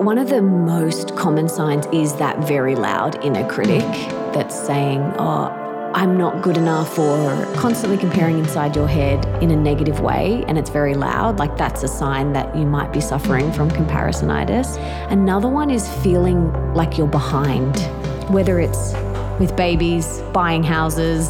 [0.00, 3.84] One of the most common signs is that very loud inner critic
[4.32, 5.50] that's saying, Oh,
[5.94, 10.56] I'm not good enough, or constantly comparing inside your head in a negative way, and
[10.56, 14.78] it's very loud, like that's a sign that you might be suffering from comparisonitis.
[15.12, 17.78] Another one is feeling like you're behind,
[18.32, 18.94] whether it's
[19.38, 21.28] with babies, buying houses.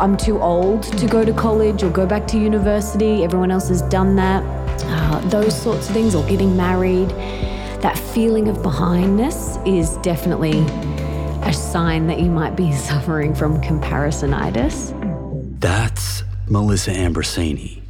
[0.00, 3.82] I'm too old to go to college or go back to university, everyone else has
[3.82, 4.42] done that.
[4.86, 7.12] Uh, those sorts of things, or getting married.
[7.80, 10.58] That feeling of behindness is definitely
[11.42, 14.94] a sign that you might be suffering from comparisonitis.
[15.60, 17.82] That's Melissa Ambrosini.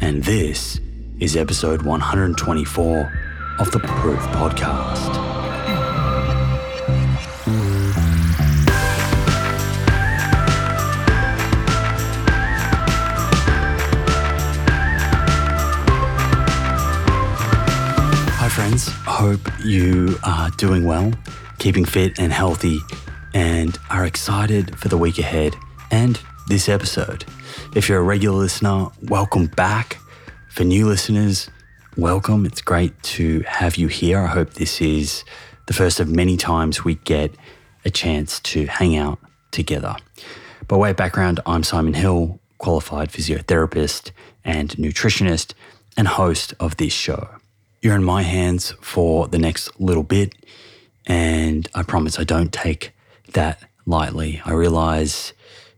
[0.00, 0.80] And this
[1.18, 3.12] is episode 124
[3.58, 5.39] of the Proof Podcast.
[19.20, 21.12] Hope you are doing well,
[21.58, 22.78] keeping fit and healthy,
[23.34, 25.54] and are excited for the week ahead
[25.90, 26.18] and
[26.48, 27.26] this episode.
[27.76, 29.98] If you're a regular listener, welcome back.
[30.48, 31.50] For new listeners,
[31.98, 32.46] welcome.
[32.46, 34.20] It's great to have you here.
[34.20, 35.22] I hope this is
[35.66, 37.30] the first of many times we get
[37.84, 39.18] a chance to hang out
[39.50, 39.96] together.
[40.66, 44.12] By way of background, I'm Simon Hill, qualified physiotherapist
[44.46, 45.52] and nutritionist,
[45.94, 47.28] and host of this show.
[47.82, 50.34] You're in my hands for the next little bit,
[51.06, 52.92] and I promise I don't take
[53.32, 54.42] that lightly.
[54.44, 55.32] I realize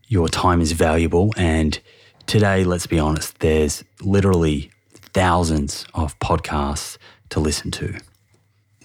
[0.08, 1.78] your time is valuable, and
[2.26, 6.98] today, let's be honest, there's literally thousands of podcasts
[7.30, 8.00] to listen to.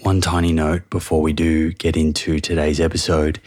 [0.01, 3.41] One tiny note before we do get into today's episode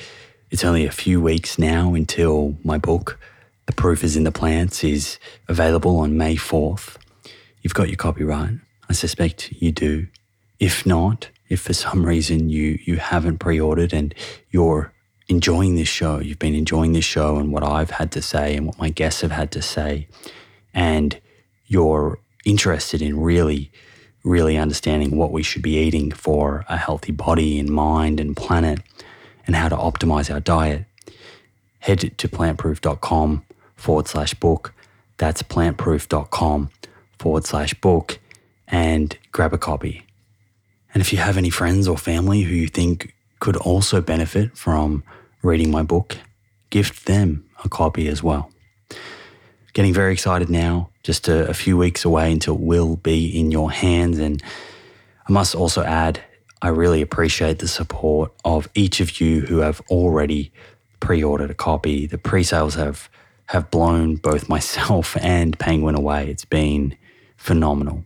[0.50, 3.20] it's only a few weeks now until my book,
[3.66, 6.96] The Proof is in the Plants, is available on May 4th.
[7.62, 8.54] You've got your copyright.
[8.90, 10.08] I suspect you do.
[10.58, 14.12] If not, if for some reason you, you haven't pre ordered and
[14.50, 14.92] you're
[15.28, 18.66] enjoying this show, you've been enjoying this show and what I've had to say and
[18.66, 20.08] what my guests have had to say,
[20.74, 21.20] and
[21.66, 23.70] you're interested in really,
[24.24, 28.80] really understanding what we should be eating for a healthy body and mind and planet
[29.46, 30.84] and how to optimize our diet,
[31.78, 33.44] head to plantproof.com
[33.76, 34.74] forward slash book.
[35.16, 36.70] That's plantproof.com
[37.20, 38.18] forward slash book
[38.70, 40.04] and grab a copy.
[40.94, 45.02] And if you have any friends or family who you think could also benefit from
[45.42, 46.16] reading my book,
[46.70, 48.50] gift them a copy as well.
[49.72, 53.50] Getting very excited now, just a, a few weeks away until it will be in
[53.50, 54.18] your hands.
[54.18, 54.42] And
[55.28, 56.20] I must also add,
[56.60, 60.52] I really appreciate the support of each of you who have already
[60.98, 62.06] pre-ordered a copy.
[62.06, 63.08] The pre-sales have
[63.46, 66.30] have blown both myself and Penguin away.
[66.30, 66.96] It's been
[67.36, 68.04] phenomenal.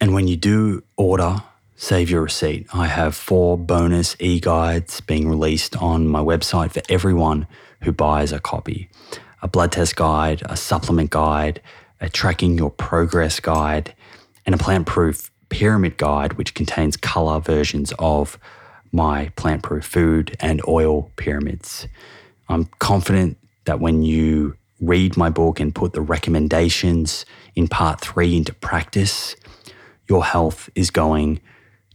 [0.00, 1.42] And when you do order,
[1.76, 2.66] save your receipt.
[2.72, 7.46] I have four bonus e-guides being released on my website for everyone
[7.82, 8.88] who buys a copy.
[9.42, 11.60] A blood test guide, a supplement guide,
[12.00, 13.94] a tracking your progress guide,
[14.46, 18.38] and a plant proof pyramid guide, which contains color versions of
[18.92, 21.86] my plant proof food and oil pyramids.
[22.48, 28.36] I'm confident that when you read my book and put the recommendations in part three
[28.36, 29.34] into practice,
[30.08, 31.40] your health is going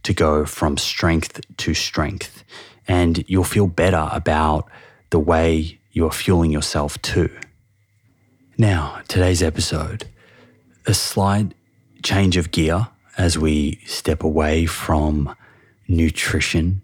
[0.04, 2.44] to go from strength to strength.
[2.86, 4.68] And you'll feel better about
[5.10, 7.30] the way you're fueling yourself too.
[8.58, 10.08] Now, today's episode,
[10.86, 11.54] a slight
[12.02, 15.34] change of gear as we step away from
[15.88, 16.82] nutrition,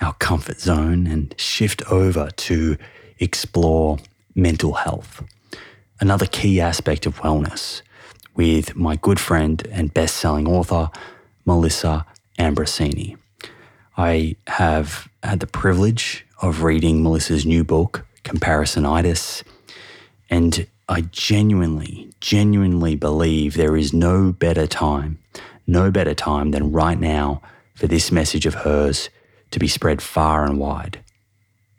[0.00, 2.76] our comfort zone, and shift over to
[3.18, 3.98] explore
[4.34, 5.22] mental health.
[6.00, 7.82] Another key aspect of wellness
[8.34, 10.90] with my good friend and best selling author,
[11.44, 12.06] Melissa
[12.38, 13.16] Ambrosini.
[13.96, 19.42] I have had the privilege of reading Melissa's new book, Comparisonitis,
[20.30, 25.18] and I genuinely, genuinely believe there is no better time,
[25.66, 27.40] no better time than right now
[27.74, 29.10] for this message of hers
[29.50, 31.02] to be spread far and wide.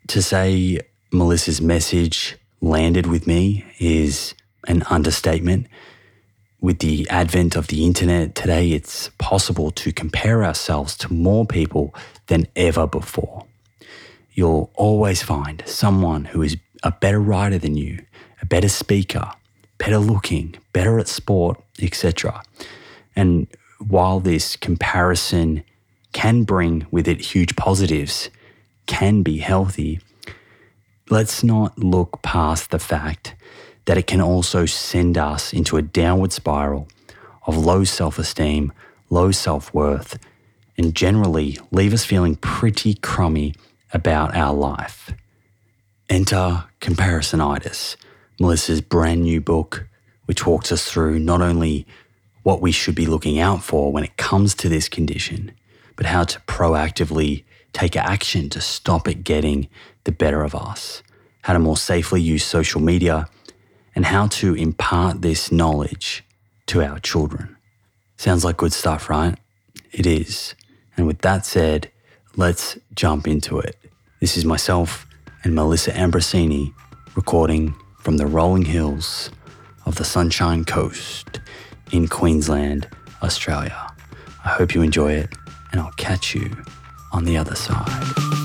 [0.08, 0.80] To say
[1.12, 4.34] Melissa's message landed with me is
[4.68, 5.68] an understatement.
[6.66, 11.94] With the advent of the internet today, it's possible to compare ourselves to more people
[12.26, 13.46] than ever before.
[14.34, 18.04] You'll always find someone who is a better writer than you,
[18.42, 19.30] a better speaker,
[19.78, 22.42] better looking, better at sport, etc.
[23.16, 23.46] And
[23.78, 25.64] while this comparison
[26.14, 28.32] can bring with it huge positives,
[28.88, 30.00] can be healthy,
[31.12, 33.35] let's not look past the fact
[33.86, 36.88] that it can also send us into a downward spiral
[37.46, 38.74] of low self esteem,
[39.10, 40.18] low self worth,
[40.78, 43.54] and generally leave us feeling pretty crummy
[43.94, 45.12] about our life.
[46.10, 47.96] Enter comparisonitis,
[48.40, 49.88] Melissa's brand new book,
[50.26, 51.86] which walks us through not only
[52.44, 55.52] what we should be looking out for when it comes to this condition,
[55.96, 57.44] but how to proactively
[57.74, 59.68] take action to stop it getting
[60.04, 61.02] the better of us,
[61.42, 63.28] how to more safely use social media,
[63.96, 66.24] and how to impart this knowledge
[66.68, 67.56] to our children.
[68.18, 69.38] Sounds like good stuff, right?
[69.92, 70.56] It is.
[70.98, 71.92] And with that said,
[72.36, 73.78] let's jump into it.
[74.20, 75.06] This is myself
[75.44, 76.74] and Melissa Ambrosini
[77.16, 79.30] recording from the rolling hills
[79.86, 81.40] of the Sunshine Coast
[81.92, 82.88] in Queensland,
[83.22, 83.94] Australia.
[84.44, 85.34] I hope you enjoy it,
[85.72, 86.56] and I'll catch you
[87.12, 88.45] on the other side.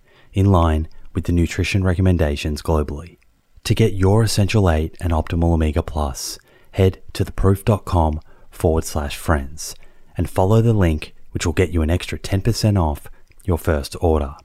[0.33, 3.17] in line with the nutrition recommendations globally.
[3.65, 6.39] To get your Essential 8 and Optimal Omega Plus,
[6.71, 8.19] head to theproof.com
[8.49, 9.75] forward slash friends
[10.17, 13.07] and follow the link which will get you an extra 10% off
[13.45, 14.35] your first order.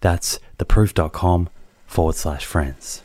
[0.00, 1.48] That's theproof.com
[1.86, 3.02] forward slash friends.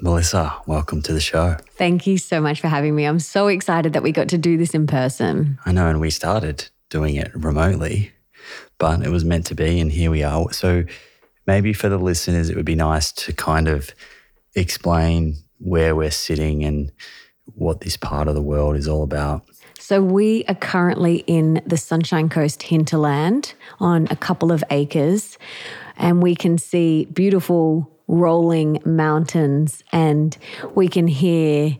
[0.00, 1.56] Melissa, welcome to the show.
[1.72, 3.04] Thank you so much for having me.
[3.04, 5.58] I'm so excited that we got to do this in person.
[5.66, 8.12] I know, and we started doing it remotely
[8.78, 10.52] but it was meant to be, and here we are.
[10.52, 10.84] So
[11.46, 13.92] maybe for the listeners, it would be nice to kind of
[14.54, 16.92] explain where we're sitting and
[17.54, 19.44] what this part of the world is all about.
[19.78, 25.38] So, we are currently in the Sunshine Coast hinterland on a couple of acres,
[25.96, 30.36] and we can see beautiful rolling mountains, and
[30.74, 31.78] we can hear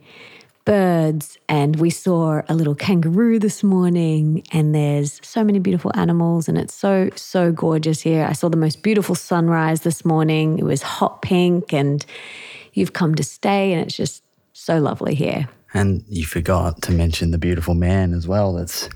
[0.69, 6.47] birds and we saw a little kangaroo this morning and there's so many beautiful animals
[6.47, 8.27] and it's so so gorgeous here.
[8.29, 10.59] I saw the most beautiful sunrise this morning.
[10.59, 12.05] It was hot pink and
[12.75, 14.23] you've come to stay and it's just
[14.53, 15.49] so lovely here.
[15.73, 18.91] And you forgot to mention the beautiful man as well that's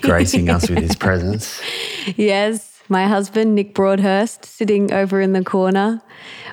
[0.00, 1.60] gracing us with his presence.
[2.16, 6.00] Yes, my husband, Nick Broadhurst, sitting over in the corner.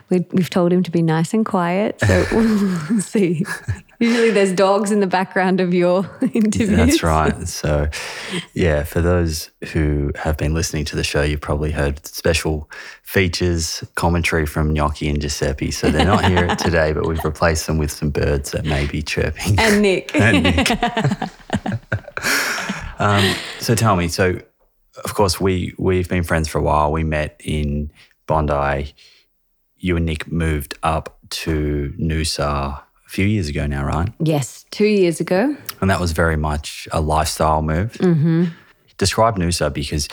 [0.10, 3.46] We, have told him to be nice and quiet, so we'll see.
[4.04, 6.70] Usually there's dogs in the background of your interviews.
[6.72, 7.48] That's right.
[7.48, 7.88] So,
[8.54, 12.70] yeah, for those who have been listening to the show, you've probably heard special
[13.04, 15.72] features, commentary from Gnocchi and Giuseppe.
[15.72, 19.02] So they're not here today, but we've replaced them with some birds that may be
[19.02, 19.58] chirping.
[19.58, 20.14] And Nick.
[20.20, 20.70] and Nick.
[23.00, 24.38] um, so tell me, so
[25.06, 26.92] of course we we've been friends for a while.
[26.92, 27.90] We met in
[28.28, 28.94] Bondi.
[29.78, 32.83] You and Nick moved up to Noosa
[33.14, 34.10] few years ago now, right?
[34.20, 35.56] Yes, two years ago.
[35.82, 37.94] And that was very much a lifestyle move.
[37.94, 38.46] Mm-hmm.
[38.98, 40.10] Describe Noosa because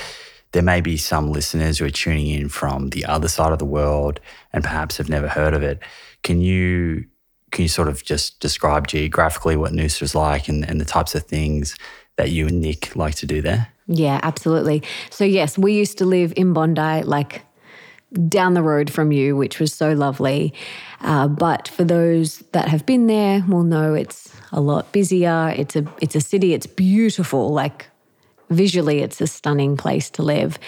[0.52, 3.64] there may be some listeners who are tuning in from the other side of the
[3.64, 4.21] world
[4.52, 5.83] and perhaps have never heard of it.
[6.23, 7.07] Can you
[7.52, 11.14] can you sort of just describe geographically what Noosa is like and, and the types
[11.14, 11.76] of things
[12.16, 13.69] that you and Nick like to do there?
[13.87, 14.83] Yeah, absolutely.
[15.09, 17.42] So, yes, we used to live in Bondi, like
[18.28, 20.52] down the road from you, which was so lovely.
[21.02, 25.54] Uh, but for those that have been there, will know it's a lot busier.
[25.57, 26.52] It's a it's a city.
[26.52, 27.52] It's beautiful.
[27.52, 27.87] Like
[28.50, 30.59] visually, it's a stunning place to live.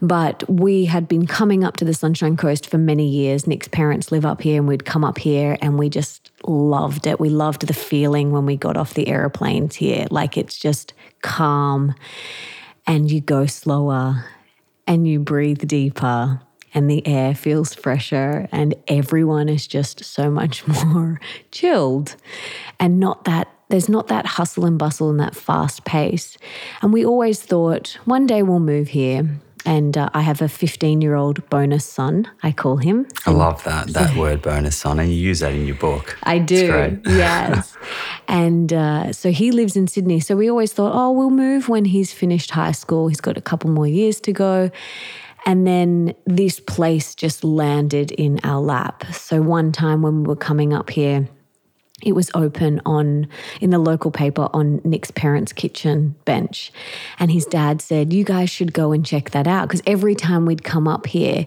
[0.00, 3.46] But we had been coming up to the Sunshine Coast for many years.
[3.46, 7.18] Nick's parents live up here, and we'd come up here, and we just loved it.
[7.18, 10.06] We loved the feeling when we got off the aeroplanes here.
[10.10, 11.94] Like it's just calm,
[12.86, 14.26] and you go slower,
[14.86, 16.40] and you breathe deeper
[16.74, 22.16] and the air feels fresher and everyone is just so much more chilled
[22.78, 26.36] and not that there's not that hustle and bustle and that fast pace
[26.82, 29.28] and we always thought one day we'll move here
[29.64, 33.06] and uh, I have a 15 year old bonus son, I call him.
[33.26, 34.98] I love that, that word bonus son.
[34.98, 36.18] And you use that in your book.
[36.24, 37.00] I do.
[37.06, 37.76] yes.
[38.28, 40.20] and uh, so he lives in Sydney.
[40.20, 43.08] So we always thought, oh, we'll move when he's finished high school.
[43.08, 44.70] He's got a couple more years to go.
[45.44, 49.04] And then this place just landed in our lap.
[49.12, 51.28] So one time when we were coming up here,
[52.02, 53.28] it was open on
[53.60, 56.72] in the local paper on Nick's parents' kitchen bench.
[57.18, 59.68] And his dad said, You guys should go and check that out.
[59.68, 61.46] Because every time we'd come up here,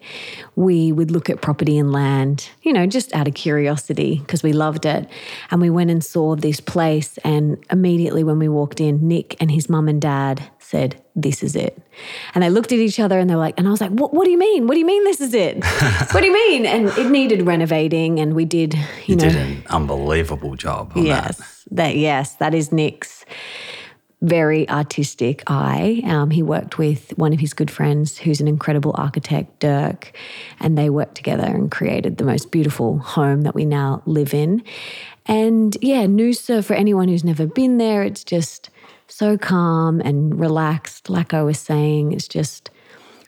[0.56, 4.54] we would look at property and land, you know, just out of curiosity because we
[4.54, 5.10] loved it.
[5.52, 7.18] And we went and saw this place.
[7.20, 11.56] And immediately when we walked in, Nick and his mum and dad said, This is
[11.56, 11.82] it.
[12.34, 14.14] And they looked at each other and they were like, and I was like, What,
[14.14, 14.68] what do you mean?
[14.68, 15.64] What do you mean this is it?
[16.12, 16.66] what do you mean?
[16.66, 19.30] And it needed renovating and we did, you, You know.
[19.30, 21.38] did an unbelievable job on yes.
[21.38, 21.48] that.
[21.72, 23.26] That yes, that is Nick's
[24.22, 26.02] very artistic eye.
[26.06, 30.14] Um, he worked with one of his good friends, who's an incredible architect, Dirk,
[30.60, 34.64] and they worked together and created the most beautiful home that we now live in.
[35.26, 38.70] And yeah, Noosa, for anyone who's never been there, it's just
[39.08, 41.10] so calm and relaxed.
[41.10, 42.70] Like I was saying, it's just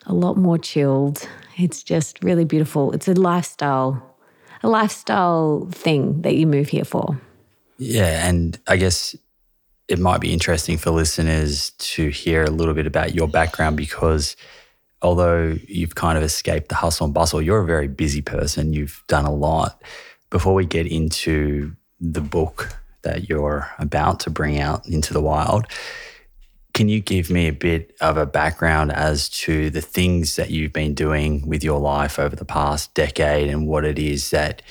[0.05, 1.27] a lot more chilled.
[1.57, 2.91] It's just really beautiful.
[2.93, 4.15] It's a lifestyle,
[4.63, 7.19] a lifestyle thing that you move here for.
[7.77, 8.27] Yeah.
[8.27, 9.15] And I guess
[9.87, 14.35] it might be interesting for listeners to hear a little bit about your background because
[15.01, 18.73] although you've kind of escaped the hustle and bustle, you're a very busy person.
[18.73, 19.81] You've done a lot.
[20.29, 22.69] Before we get into the book
[23.07, 25.65] that you're about to bring out into the wild,
[26.73, 30.73] can you give me a bit of a background as to the things that you've
[30.73, 34.61] been doing with your life over the past decade and what it is that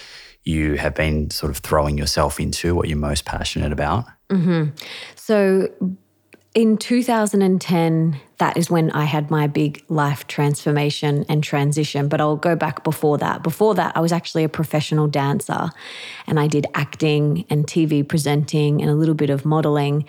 [0.44, 4.04] you have been sort of throwing yourself into, what you're most passionate about?
[4.30, 4.70] Mm-hmm.
[5.16, 5.68] So
[6.56, 12.08] in 2010, that is when I had my big life transformation and transition.
[12.08, 13.42] But I'll go back before that.
[13.42, 15.68] Before that, I was actually a professional dancer
[16.26, 20.06] and I did acting and TV presenting and a little bit of modeling.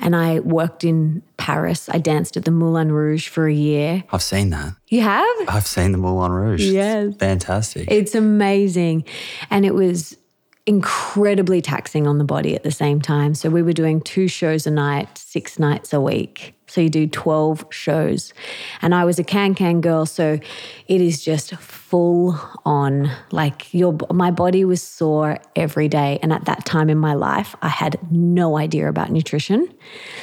[0.00, 1.88] And I worked in Paris.
[1.88, 4.02] I danced at the Moulin Rouge for a year.
[4.10, 4.74] I've seen that.
[4.88, 5.36] You have?
[5.46, 6.60] I've seen the Moulin Rouge.
[6.64, 7.14] It's Yes.
[7.20, 7.88] fantastic.
[7.88, 9.04] It's amazing.
[9.48, 10.16] And it was
[10.66, 13.34] incredibly taxing on the body at the same time.
[13.34, 16.54] So we were doing two shows a night, six nights a week.
[16.66, 18.32] So you do 12 shows.
[18.80, 20.06] And I was a can can girl.
[20.06, 20.40] So
[20.88, 23.10] it is just full on.
[23.30, 26.18] Like your, my body was sore every day.
[26.22, 29.68] And at that time in my life, I had no idea about nutrition.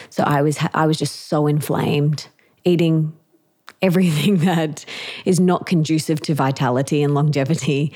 [0.09, 2.27] So I was, I was just so inflamed,
[2.65, 3.13] eating
[3.81, 4.85] everything that
[5.25, 7.93] is not conducive to vitality and longevity.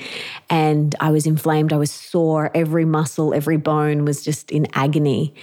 [0.50, 5.34] And I was inflamed, I was sore, every muscle, every bone was just in agony.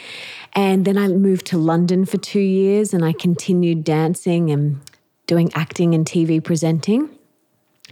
[0.54, 4.80] And then I moved to London for two years and I continued dancing and
[5.26, 7.10] doing acting and TV presenting.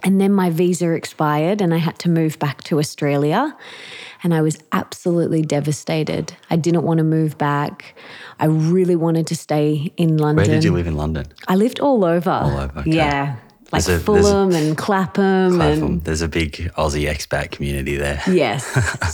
[0.03, 3.55] And then my visa expired and I had to move back to Australia.
[4.23, 6.35] And I was absolutely devastated.
[6.49, 7.95] I didn't want to move back.
[8.39, 10.35] I really wanted to stay in London.
[10.45, 11.25] Where did you live in London?
[11.47, 12.29] I lived all over.
[12.29, 12.91] All over, okay.
[12.91, 13.35] Yeah.
[13.71, 15.83] like a- there's a- Fulham and Clapham, Clapham.
[15.83, 18.21] and There's a big Aussie expat community there.
[18.27, 18.65] yes,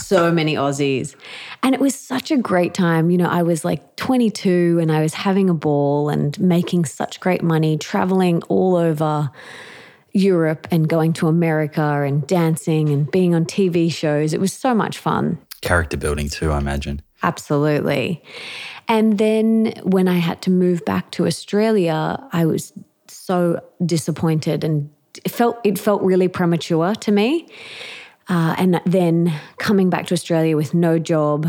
[0.06, 1.16] so many Aussies.
[1.64, 3.10] And it was such a great time.
[3.12, 7.20] You know, I was like 22 and I was having a ball and making such
[7.20, 9.30] great money, traveling all over
[10.14, 14.34] Europe and going to America and dancing and being on TV shows.
[14.34, 15.38] It was so much fun.
[15.62, 17.02] Character building too, I imagine.
[17.24, 18.24] Absolutely.
[18.88, 22.74] And then when I had to move back to Australia, I was
[23.08, 24.90] so disappointed and
[25.26, 27.48] it felt it felt really premature to me.
[28.30, 31.48] Uh, and then coming back to Australia with no job,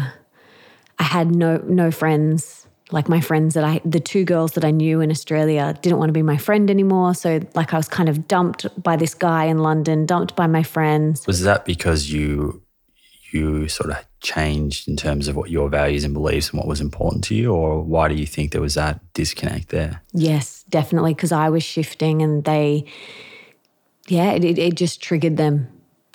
[0.99, 2.58] I had no no friends.
[2.91, 6.09] Like my friends that I, the two girls that I knew in Australia didn't want
[6.09, 7.15] to be my friend anymore.
[7.15, 10.63] So like I was kind of dumped by this guy in London, dumped by my
[10.63, 11.27] friends.
[11.27, 12.63] Was that because you
[13.31, 16.81] you sort of changed in terms of what your values and beliefs and what was
[16.81, 20.03] important to you, or why do you think there was that disconnect there?
[20.13, 21.15] Yes, definitely.
[21.15, 22.87] Because I was shifting and they,
[24.09, 25.69] yeah, it, it, it just triggered them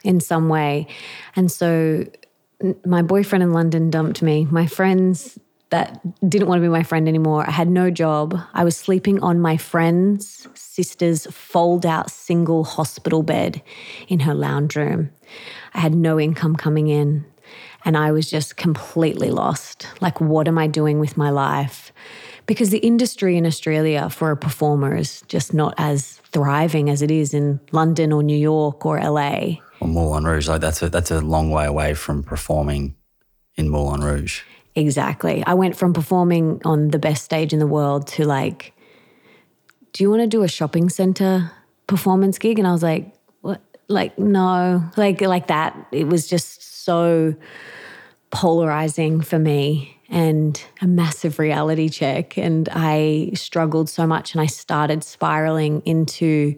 [0.03, 0.87] in some way.
[1.35, 2.05] And so
[2.85, 4.45] my boyfriend in London dumped me.
[4.45, 5.37] My friends
[5.73, 5.99] that
[6.29, 7.47] didn't want to be my friend anymore.
[7.47, 8.39] I had no job.
[8.53, 13.59] I was sleeping on my friend's sister's fold out single hospital bed
[14.07, 15.09] in her lounge room.
[15.73, 17.25] I had no income coming in.
[17.85, 19.87] And I was just completely lost.
[19.99, 21.91] Like, what am I doing with my life?
[22.45, 27.09] Because the industry in Australia for a performer is just not as thriving as it
[27.09, 29.55] is in London or New York or LA.
[29.81, 32.95] Or Moulin Rouge, like that's a that's a long way away from performing
[33.55, 34.43] in Moulin Rouge.
[34.75, 35.43] Exactly.
[35.45, 38.73] I went from performing on the best stage in the world to like,
[39.91, 41.51] do you want to do a shopping center
[41.87, 42.57] performance gig?
[42.57, 43.61] And I was like, what?
[43.87, 45.75] Like, no, like, like that.
[45.91, 47.35] It was just so
[48.31, 52.37] polarizing for me and a massive reality check.
[52.37, 56.55] And I struggled so much and I started spiraling into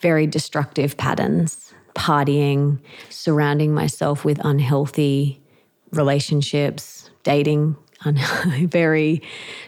[0.00, 2.80] very destructive patterns, partying,
[3.10, 5.40] surrounding myself with unhealthy
[5.92, 7.76] relationships, dating
[8.66, 9.22] very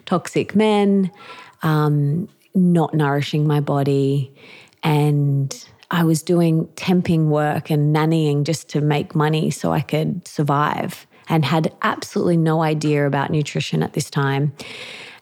[0.04, 1.10] toxic men,
[1.62, 4.32] um, not nourishing my body.
[4.82, 10.26] And I was doing temping work and nannying just to make money so I could
[10.26, 14.52] survive and had absolutely no idea about nutrition at this time.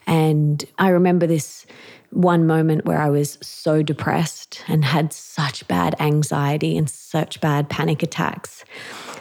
[0.07, 1.65] And I remember this
[2.11, 7.69] one moment where I was so depressed and had such bad anxiety and such bad
[7.69, 8.63] panic attacks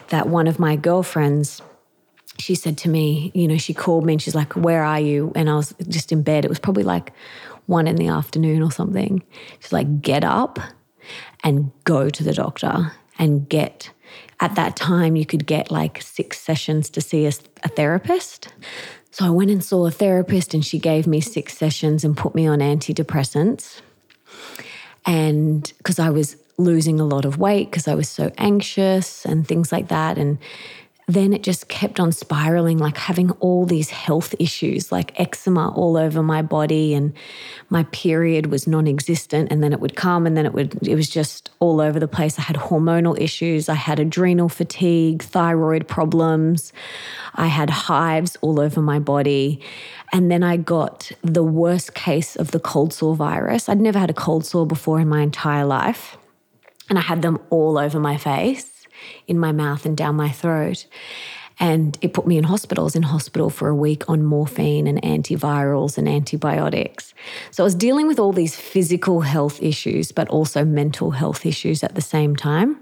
[0.08, 1.62] that one of my girlfriends
[2.38, 5.32] she said to me, you know, she called me and she's like, Where are you?
[5.34, 6.44] And I was just in bed.
[6.44, 7.12] It was probably like
[7.66, 9.22] one in the afternoon or something.
[9.60, 10.58] She's like, Get up
[11.42, 13.90] and go to the doctor and get,
[14.40, 18.48] at that time, you could get like six sessions to see a, a therapist.
[19.10, 22.34] So I went and saw a therapist and she gave me six sessions and put
[22.34, 23.80] me on antidepressants.
[25.06, 29.46] And because I was losing a lot of weight because I was so anxious and
[29.46, 30.18] things like that.
[30.18, 30.38] And
[31.06, 35.98] then it just kept on spiraling, like having all these health issues, like eczema all
[35.98, 37.12] over my body, and
[37.68, 39.52] my period was non existent.
[39.52, 42.08] And then it would come, and then it would, it was just all over the
[42.08, 42.38] place.
[42.38, 46.72] I had hormonal issues, I had adrenal fatigue, thyroid problems,
[47.34, 49.60] I had hives all over my body.
[50.12, 53.68] And then I got the worst case of the cold sore virus.
[53.68, 56.16] I'd never had a cold sore before in my entire life.
[56.88, 58.73] And I had them all over my face
[59.26, 60.86] in my mouth and down my throat.
[61.60, 65.96] And it put me in hospitals, in hospital for a week on morphine and antivirals
[65.96, 67.14] and antibiotics.
[67.52, 71.84] So I was dealing with all these physical health issues, but also mental health issues
[71.84, 72.78] at the same time.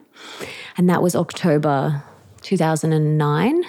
[0.79, 2.03] And that was October
[2.41, 3.63] 2009.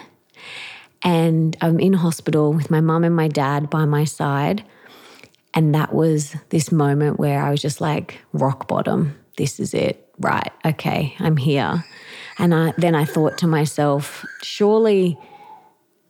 [1.04, 4.64] And I'm in hospital with my mum and my dad by my side.
[5.54, 9.20] And that was this moment where I was just like, rock bottom.
[9.38, 10.10] This is it.
[10.20, 10.52] Right.
[10.66, 11.16] Okay.
[11.20, 11.84] I'm here.
[12.38, 15.18] And I, then I thought to myself, surely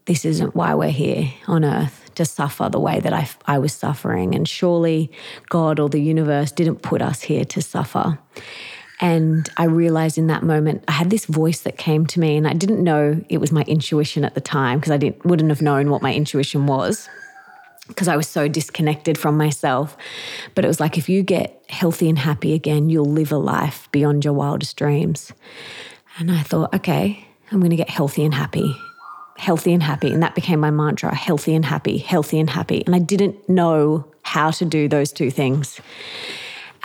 [0.05, 3.73] this isn't why we're here on earth to suffer the way that I, I was
[3.73, 4.35] suffering.
[4.35, 5.11] And surely
[5.49, 8.19] God or the universe didn't put us here to suffer.
[8.99, 12.47] And I realized in that moment, I had this voice that came to me, and
[12.47, 15.61] I didn't know it was my intuition at the time because I didn't, wouldn't have
[15.61, 17.09] known what my intuition was
[17.87, 19.97] because I was so disconnected from myself.
[20.55, 23.89] But it was like, if you get healthy and happy again, you'll live a life
[23.91, 25.33] beyond your wildest dreams.
[26.19, 28.75] And I thought, okay, I'm going to get healthy and happy,
[29.37, 30.11] healthy and happy.
[30.11, 32.83] And that became my mantra healthy and happy, healthy and happy.
[32.85, 35.79] And I didn't know how to do those two things.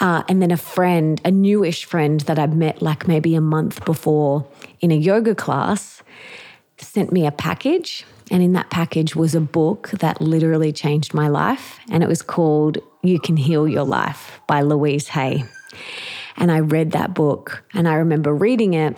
[0.00, 3.84] Uh, and then a friend, a newish friend that I'd met like maybe a month
[3.84, 4.46] before
[4.80, 6.02] in a yoga class,
[6.78, 8.04] sent me a package.
[8.30, 11.80] And in that package was a book that literally changed my life.
[11.90, 15.44] And it was called You Can Heal Your Life by Louise Hay.
[16.36, 18.96] And I read that book and I remember reading it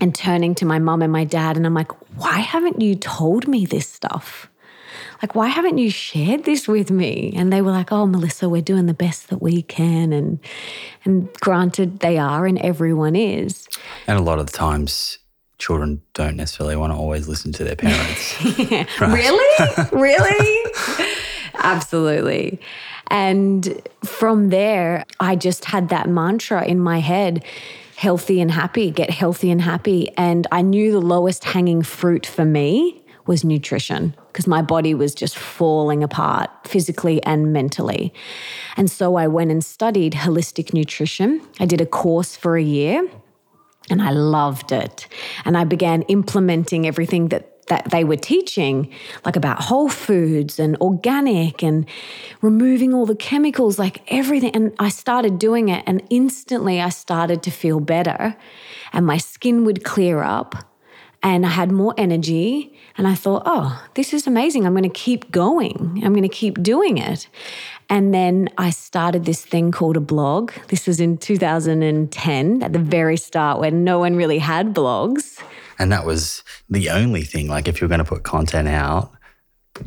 [0.00, 3.46] and turning to my mum and my dad and I'm like, why haven't you told
[3.46, 4.48] me this stuff?
[5.22, 7.32] Like, why haven't you shared this with me?
[7.36, 10.12] And they were like, oh, Melissa, we're doing the best that we can.
[10.12, 10.40] And,
[11.04, 13.68] and granted, they are, and everyone is.
[14.08, 15.18] And a lot of the times,
[15.58, 18.34] children don't necessarily want to always listen to their parents.
[19.00, 19.66] Really?
[19.92, 20.72] really?
[21.54, 22.60] Absolutely.
[23.06, 27.44] And from there, I just had that mantra in my head
[27.96, 30.10] healthy and happy, get healthy and happy.
[30.16, 35.14] And I knew the lowest hanging fruit for me was nutrition because my body was
[35.14, 38.12] just falling apart physically and mentally.
[38.76, 41.40] And so I went and studied holistic nutrition.
[41.60, 43.06] I did a course for a year
[43.90, 45.06] and I loved it.
[45.44, 48.92] And I began implementing everything that that they were teaching,
[49.24, 51.88] like about whole foods and organic and
[52.42, 54.50] removing all the chemicals, like everything.
[54.54, 58.36] And I started doing it, and instantly I started to feel better,
[58.92, 60.54] and my skin would clear up,
[61.22, 62.78] and I had more energy.
[62.98, 64.66] And I thought, oh, this is amazing.
[64.66, 66.02] I'm going to keep going.
[66.04, 67.26] I'm going to keep doing it.
[67.88, 70.52] And then I started this thing called a blog.
[70.68, 75.42] This was in 2010 at the very start when no one really had blogs.
[75.78, 77.48] And that was the only thing.
[77.48, 79.12] Like, if you're going to put content out,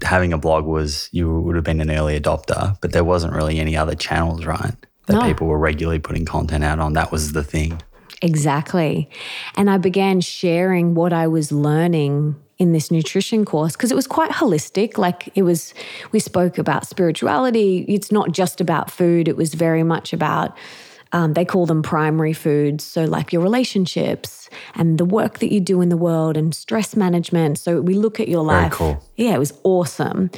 [0.03, 3.59] having a blog was, you would have been an early adopter, but there wasn't really
[3.59, 4.73] any other channels, right?
[5.07, 5.21] That no.
[5.21, 6.93] people were regularly putting content out on.
[6.93, 7.81] That was the thing.
[8.21, 9.09] Exactly.
[9.55, 14.07] And I began sharing what I was learning in this nutrition course because it was
[14.07, 14.97] quite holistic.
[14.97, 15.73] Like it was,
[16.11, 17.85] we spoke about spirituality.
[17.87, 20.57] It's not just about food, it was very much about,
[21.15, 22.83] um, they call them primary foods.
[22.83, 26.93] So, like your relationships and the work that you do in the world and stress
[26.93, 27.57] management.
[27.57, 28.73] So, we look at your life.
[28.73, 29.01] Cool.
[29.15, 30.29] Yeah, it was awesome.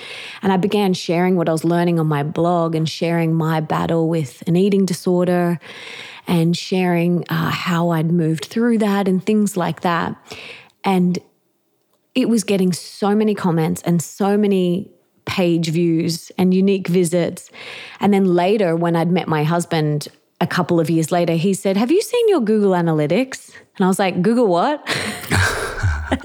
[0.44, 4.08] And I began sharing what I was learning on my blog and sharing my battle
[4.08, 5.60] with an eating disorder
[6.28, 10.16] and sharing uh, how I'd moved through that and things like that.
[10.84, 11.18] And
[12.14, 14.92] it was getting so many comments and so many
[15.26, 17.50] page views and unique visits.
[18.00, 20.08] And then later, when I'd met my husband
[20.40, 23.52] a couple of years later, he said, Have you seen your Google Analytics?
[23.78, 24.88] And I was like, Google what?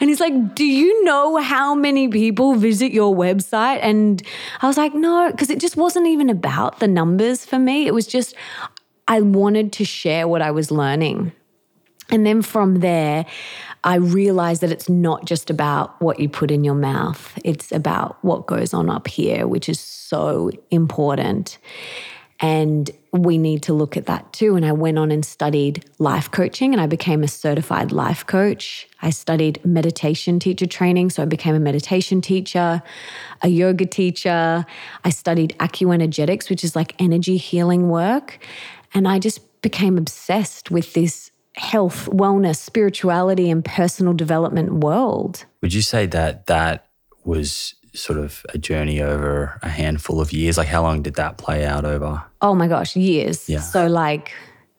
[0.00, 3.80] and he's like, Do you know how many people visit your website?
[3.82, 4.22] And
[4.60, 7.86] I was like, No, because it just wasn't even about the numbers for me.
[7.86, 8.34] It was just,
[9.08, 11.32] I wanted to share what I was learning.
[12.10, 13.26] And then from there,
[13.84, 18.22] I realized that it's not just about what you put in your mouth, it's about
[18.22, 21.58] what goes on up here, which is so important.
[22.42, 24.56] And we need to look at that too.
[24.56, 28.88] And I went on and studied life coaching and I became a certified life coach.
[29.00, 31.10] I studied meditation teacher training.
[31.10, 32.82] So I became a meditation teacher,
[33.42, 34.66] a yoga teacher.
[35.04, 38.40] I studied acuenergetics, which is like energy healing work.
[38.92, 45.44] And I just became obsessed with this health, wellness, spirituality, and personal development world.
[45.60, 46.88] Would you say that that
[47.24, 50.58] was sort of a journey over a handful of years?
[50.58, 52.22] Like, how long did that play out over?
[52.40, 53.48] Oh my gosh, years.
[53.48, 53.60] Yeah.
[53.60, 54.32] So, like,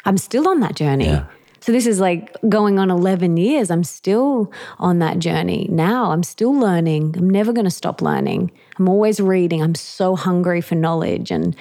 [0.06, 1.06] I'm still on that journey.
[1.06, 1.26] Yeah.
[1.60, 3.72] So, this is like going on 11 years.
[3.72, 6.12] I'm still on that journey now.
[6.12, 7.16] I'm still learning.
[7.18, 8.52] I'm never going to stop learning.
[8.78, 9.62] I'm always reading.
[9.62, 11.56] I'm so hungry for knowledge and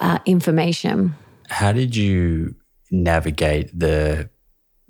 [0.00, 1.14] uh, information.
[1.48, 2.54] How did you
[2.90, 4.30] navigate the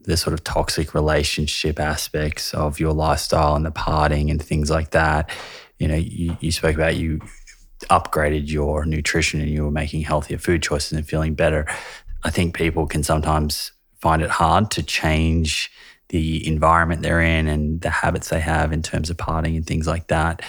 [0.09, 4.91] the sort of toxic relationship aspects of your lifestyle and the parting and things like
[4.93, 5.29] that.
[5.79, 7.21] You know, you, you spoke about you
[7.91, 11.67] upgraded your nutrition and you were making healthier food choices and feeling better.
[12.25, 15.71] I think people can sometimes find it hard to change
[16.09, 19.87] the environment they're in and the habits they have in terms of partying and things
[19.87, 20.43] like that.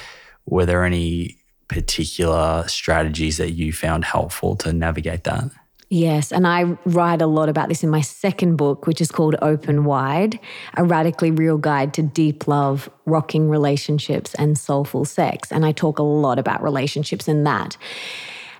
[0.45, 1.37] Were there any
[1.67, 5.51] particular strategies that you found helpful to navigate that?
[5.91, 9.35] Yes, and I write a lot about this in my second book, which is called
[9.41, 10.39] Open Wide
[10.75, 15.51] A Radically Real Guide to Deep Love, Rocking Relationships, and Soulful Sex.
[15.51, 17.75] And I talk a lot about relationships in that.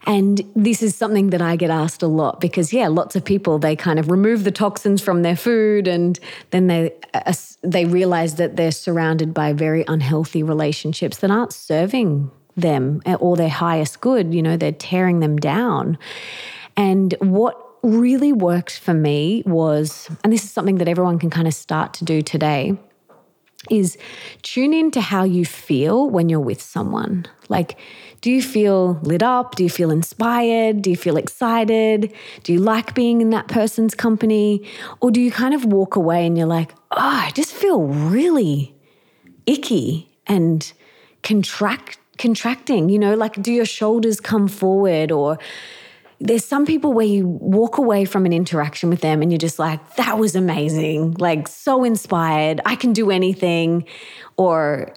[0.08, 3.60] And this is something that I get asked a lot because, yeah, lots of people
[3.60, 8.36] they kind of remove the toxins from their food, and then they uh, they realize
[8.36, 14.34] that they're surrounded by very unhealthy relationships that aren't serving them or their highest good.
[14.34, 16.00] You know, they're tearing them down.
[16.80, 21.46] And what really worked for me was, and this is something that everyone can kind
[21.46, 22.78] of start to do today,
[23.70, 23.98] is
[24.44, 27.26] tune in to how you feel when you're with someone.
[27.50, 27.78] Like,
[28.22, 29.56] do you feel lit up?
[29.56, 30.82] Do you feel inspired?
[30.82, 32.14] Do you feel excited?
[32.44, 34.66] Do you like being in that person's company?
[35.02, 38.74] Or do you kind of walk away and you're like, oh, I just feel really
[39.46, 40.72] icky and
[41.24, 45.40] contract contracting, you know, like do your shoulders come forward or
[46.20, 49.60] there's some people where you walk away from an interaction with them and you're just
[49.60, 53.86] like, that was amazing, like so inspired, I can do anything,
[54.38, 54.94] or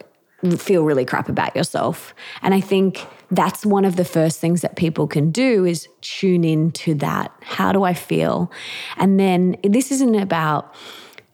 [0.59, 2.15] feel really crap about yourself.
[2.43, 6.45] And I think that's one of the first things that people can do is tune
[6.45, 7.33] into that.
[7.43, 8.51] How do I feel?
[8.97, 10.75] And then this isn't about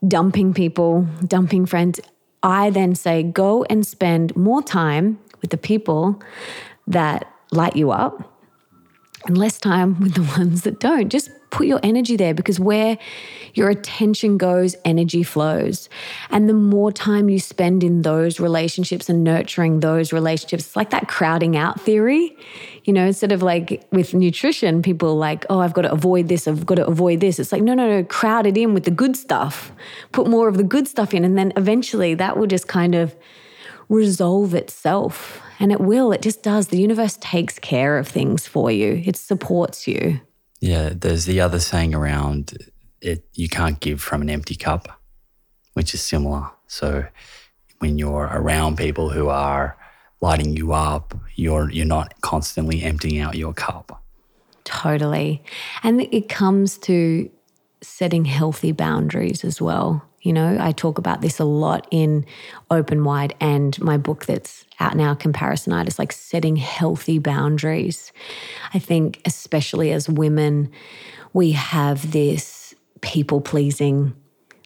[0.06, 1.98] dumping people, dumping friends.
[2.42, 6.22] I then say, go and spend more time with the people
[6.86, 8.37] that light you up
[9.26, 11.08] and less time with the ones that don't.
[11.08, 12.98] Just put your energy there because where
[13.54, 15.88] your attention goes, energy flows.
[16.30, 21.08] And the more time you spend in those relationships and nurturing those relationships, like that
[21.08, 22.36] crowding out theory.
[22.84, 26.46] You know, instead of like with nutrition, people like, oh, I've got to avoid this,
[26.46, 27.38] I've got to avoid this.
[27.38, 29.72] It's like, no, no, no, crowd it in with the good stuff.
[30.12, 31.24] Put more of the good stuff in.
[31.24, 33.16] And then eventually that will just kind of
[33.88, 35.42] resolve itself.
[35.60, 36.68] And it will, it just does.
[36.68, 40.20] The universe takes care of things for you, it supports you.
[40.60, 42.56] Yeah, there's the other saying around
[43.00, 45.00] it you can't give from an empty cup,
[45.74, 46.50] which is similar.
[46.66, 47.06] So
[47.78, 49.76] when you're around people who are
[50.20, 54.02] lighting you up, you're you're not constantly emptying out your cup.
[54.64, 55.42] Totally.
[55.82, 57.30] And it comes to
[57.80, 60.04] setting healthy boundaries as well.
[60.22, 62.26] You know, I talk about this a lot in
[62.70, 68.12] Open Wide and my book that's out now, Comparisonitis, like setting healthy boundaries.
[68.74, 70.70] I think, especially as women,
[71.32, 74.14] we have this people pleasing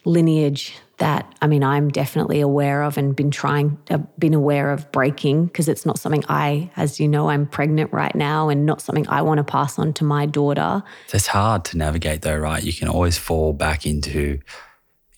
[0.05, 4.91] lineage that I mean I'm definitely aware of and been trying uh, been aware of
[4.91, 8.81] breaking because it's not something I as you know I'm pregnant right now and not
[8.81, 10.83] something I want to pass on to my daughter.
[11.11, 12.63] It's hard to navigate though, right?
[12.63, 14.39] You can always fall back into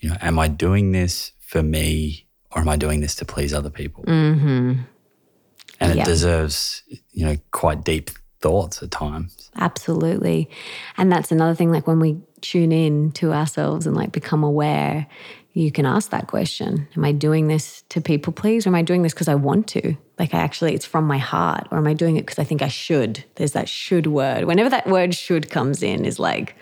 [0.06, 3.56] you know, am I doing this for me or am I doing this to please
[3.56, 4.04] other people?
[4.04, 4.74] Mm-hmm.
[5.80, 9.50] And it deserves, you know, quite deep thoughts at times.
[9.56, 10.48] Absolutely.
[10.98, 15.08] And that's another thing, like when we tune in to ourselves and like become aware,
[15.54, 18.68] you can ask that question Am I doing this to people please?
[18.68, 19.98] Or am I doing this because I want to?
[20.20, 21.68] Like, I actually, it's from my heart.
[21.72, 23.24] Or am I doing it because I think I should?
[23.36, 24.44] There's that should word.
[24.44, 26.56] Whenever that word should comes in, is like,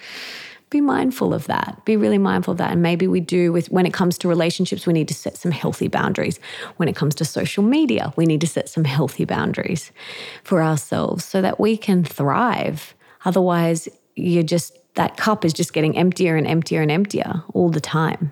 [0.74, 1.80] be mindful of that.
[1.86, 2.72] Be really mindful of that.
[2.72, 5.52] And maybe we do with when it comes to relationships, we need to set some
[5.52, 6.40] healthy boundaries.
[6.78, 9.92] When it comes to social media, we need to set some healthy boundaries
[10.44, 12.96] for ourselves so that we can thrive.
[13.24, 17.82] Otherwise, you're just that cup is just getting emptier and emptier and emptier all the
[17.82, 18.32] time.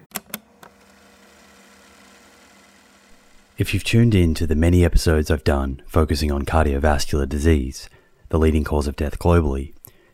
[3.58, 7.90] If you've tuned in to the many episodes I've done focusing on cardiovascular disease,
[8.30, 9.74] the leading cause of death globally,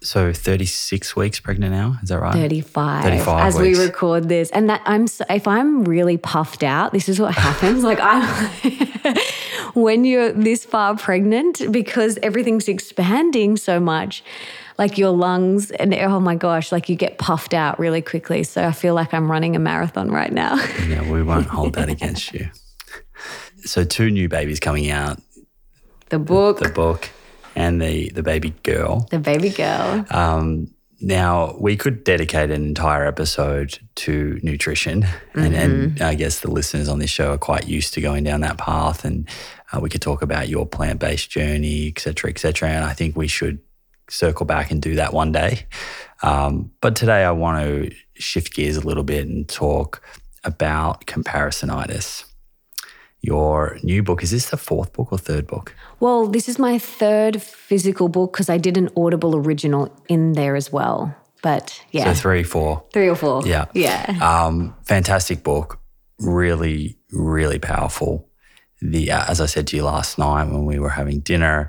[0.00, 2.32] So 36 weeks pregnant now, is that right?
[2.32, 3.78] 35, 35 as weeks.
[3.78, 4.48] we record this.
[4.50, 7.82] And that I'm so- if I'm really puffed out, this is what happens.
[7.90, 8.48] like I'm
[9.74, 14.22] when you're this far pregnant because everything's expanding so much,
[14.78, 18.44] like your lungs and oh my gosh, like you get puffed out really quickly.
[18.44, 20.56] So I feel like I'm running a marathon right now.
[20.88, 22.48] Yeah, we won't hold that against you.
[23.64, 25.20] So two new babies coming out,
[26.08, 27.10] the book, the book
[27.58, 29.06] and the the baby girl.
[29.10, 30.06] the baby girl.
[30.10, 36.50] Um, now we could dedicate an entire episode to nutrition, and, and I guess the
[36.50, 39.28] listeners on this show are quite used to going down that path, and
[39.72, 42.68] uh, we could talk about your plant based journey, et cetera, et cetera.
[42.70, 43.58] And I think we should
[44.10, 45.66] circle back and do that one day.
[46.22, 50.02] Um, but today I want to shift gears a little bit and talk
[50.42, 52.24] about comparisonitis.
[53.20, 55.74] Your new book is this the fourth book or third book?
[55.98, 60.54] Well, this is my third physical book because I did an Audible original in there
[60.54, 61.14] as well.
[61.42, 62.84] But yeah, So three, four.
[62.92, 63.46] three or four.
[63.46, 63.66] Yeah.
[63.74, 64.04] Yeah.
[64.20, 65.78] Um, fantastic book,
[66.18, 68.28] really, really powerful.
[68.80, 71.68] The uh, as I said to you last night when we were having dinner,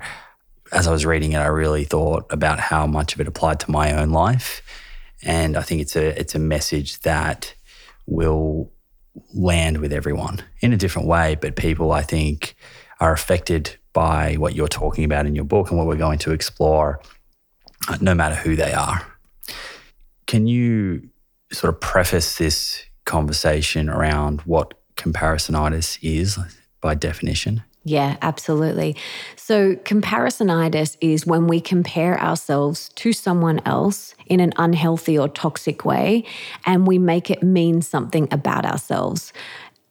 [0.72, 3.70] as I was reading it, I really thought about how much of it applied to
[3.70, 4.62] my own life,
[5.24, 7.52] and I think it's a it's a message that
[8.06, 8.72] will
[9.34, 11.36] land with everyone in a different way.
[11.40, 12.54] But people, I think,
[13.00, 16.32] are affected by what you're talking about in your book and what we're going to
[16.32, 17.00] explore,
[17.88, 19.04] uh, no matter who they are.
[20.26, 21.08] Can you
[21.52, 26.38] sort of preface this conversation around what comparisonitis is
[26.80, 27.64] by definition?
[27.82, 28.94] Yeah, absolutely.
[29.36, 35.84] So, comparisonitis is when we compare ourselves to someone else in an unhealthy or toxic
[35.84, 36.24] way
[36.66, 39.32] and we make it mean something about ourselves.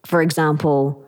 [0.05, 1.03] For example,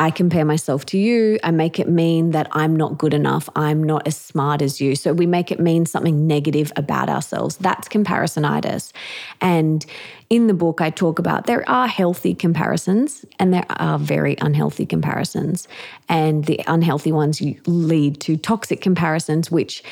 [0.00, 1.38] I compare myself to you.
[1.42, 3.48] I make it mean that I'm not good enough.
[3.56, 4.94] I'm not as smart as you.
[4.94, 7.56] So we make it mean something negative about ourselves.
[7.56, 8.92] That's comparisonitis.
[9.40, 9.84] And
[10.30, 14.86] in the book, I talk about there are healthy comparisons and there are very unhealthy
[14.86, 15.66] comparisons.
[16.08, 19.82] And the unhealthy ones lead to toxic comparisons, which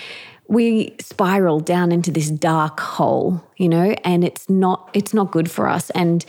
[0.49, 5.51] we spiral down into this dark hole, you know, and it's not it's not good
[5.51, 5.91] for us.
[5.91, 6.25] And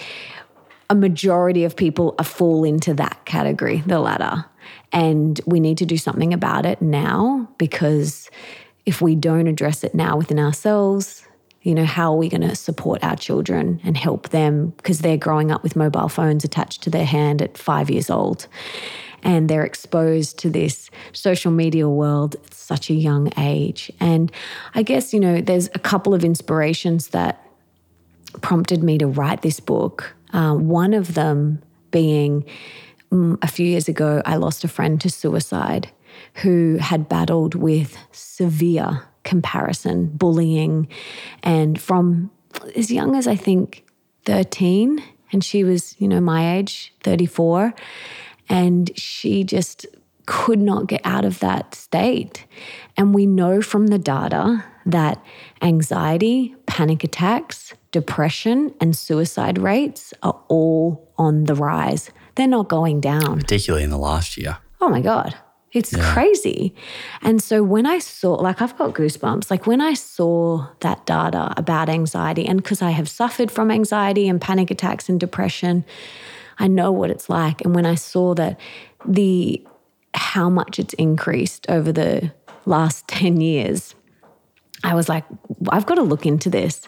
[0.89, 4.45] a majority of people fall into that category, the latter.
[4.91, 8.29] And we need to do something about it now because
[8.85, 11.27] if we don't address it now within ourselves,
[11.61, 15.17] you know, how are we going to support our children and help them because they're
[15.17, 18.47] growing up with mobile phones attached to their hand at five years old?
[19.23, 23.91] And they're exposed to this social media world at such a young age.
[23.99, 24.31] And
[24.75, 27.43] I guess, you know, there's a couple of inspirations that
[28.41, 30.15] prompted me to write this book.
[30.33, 31.61] Uh, one of them
[31.91, 32.45] being
[33.11, 35.91] um, a few years ago, I lost a friend to suicide
[36.35, 40.87] who had battled with severe comparison, bullying,
[41.43, 42.31] and from
[42.75, 43.85] as young as I think
[44.25, 47.73] 13, and she was, you know, my age, 34,
[48.49, 49.85] and she just
[50.25, 52.45] could not get out of that state.
[52.97, 55.21] And we know from the data that
[55.61, 62.11] anxiety, panic attacks, depression, and suicide rates are all on the rise.
[62.35, 63.39] They're not going down.
[63.39, 64.57] Particularly in the last year.
[64.79, 65.35] Oh my God.
[65.73, 66.73] It's crazy.
[67.21, 69.51] And so when I saw, like, I've got goosebumps.
[69.51, 74.27] Like, when I saw that data about anxiety, and because I have suffered from anxiety
[74.29, 75.85] and panic attacks and depression,
[76.57, 77.61] I know what it's like.
[77.61, 78.59] And when I saw that
[79.05, 79.61] the
[80.13, 82.31] how much it's increased over the
[82.65, 83.93] last 10 years,
[84.83, 85.25] I was like,
[85.69, 86.87] I've got to look into this.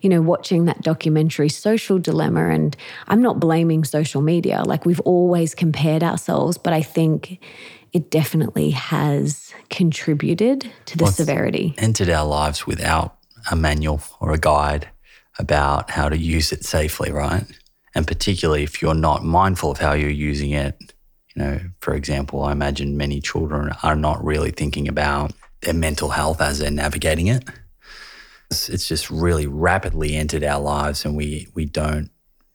[0.00, 2.76] You know, watching that documentary, Social Dilemma, and
[3.08, 4.62] I'm not blaming social media.
[4.64, 7.38] Like, we've always compared ourselves, but I think
[7.92, 11.74] it definitely has contributed to the Well, severity.
[11.78, 13.16] Entered our lives without
[13.50, 14.88] a manual or a guide
[15.38, 17.44] about how to use it safely, right?
[17.94, 20.76] And particularly if you're not mindful of how you're using it.
[21.34, 26.10] You know, for example, I imagine many children are not really thinking about their mental
[26.10, 27.44] health as they're navigating it.
[28.50, 32.10] It's, just really rapidly entered our lives, and we we don't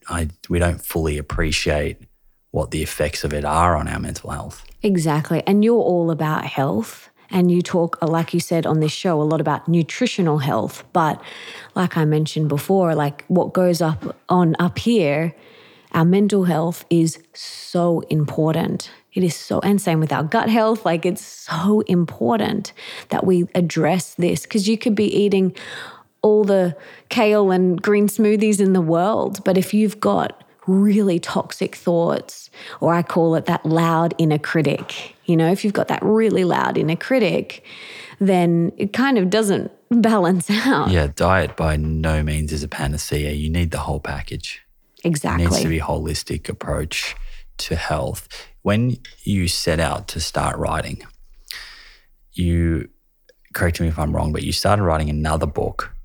[0.09, 1.97] I we don't fully appreciate
[2.51, 4.65] what the effects of it are on our mental health.
[4.83, 5.41] Exactly.
[5.47, 7.09] And you're all about health.
[7.33, 10.83] And you talk, like you said on this show, a lot about nutritional health.
[10.91, 11.21] But
[11.75, 15.33] like I mentioned before, like what goes up on up here,
[15.93, 18.91] our mental health is so important.
[19.13, 20.85] It is so, and same with our gut health.
[20.85, 22.71] Like it's so important
[23.09, 25.55] that we address this because you could be eating
[26.21, 26.77] all the
[27.09, 29.43] kale and green smoothies in the world.
[29.43, 32.49] But if you've got really toxic thoughts,
[32.79, 36.43] or I call it that loud inner critic, you know, if you've got that really
[36.43, 37.65] loud inner critic,
[38.19, 40.89] then it kind of doesn't balance out.
[40.89, 43.31] Yeah, diet by no means is a panacea.
[43.31, 44.61] You need the whole package.
[45.03, 45.45] Exactly.
[45.45, 47.15] It needs to be a holistic approach
[47.59, 48.27] to health.
[48.61, 51.03] When you set out to start writing,
[52.33, 52.89] you
[53.53, 55.95] correct me if I'm wrong, but you started writing another book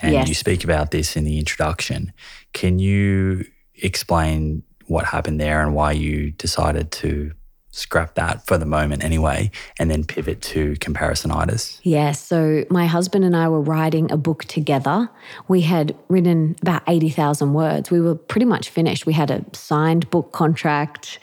[0.00, 0.28] and Yes.
[0.28, 2.12] you speak about this in the introduction.
[2.52, 3.44] Can you
[3.74, 7.32] explain what happened there and why you decided to
[7.72, 11.80] scrap that for the moment anyway and then pivot to comparisonitis?
[11.82, 12.24] Yes.
[12.24, 15.08] So my husband and I were writing a book together.
[15.48, 17.90] We had written about 80,000 words.
[17.90, 19.06] We were pretty much finished.
[19.06, 21.18] We had a signed book contract,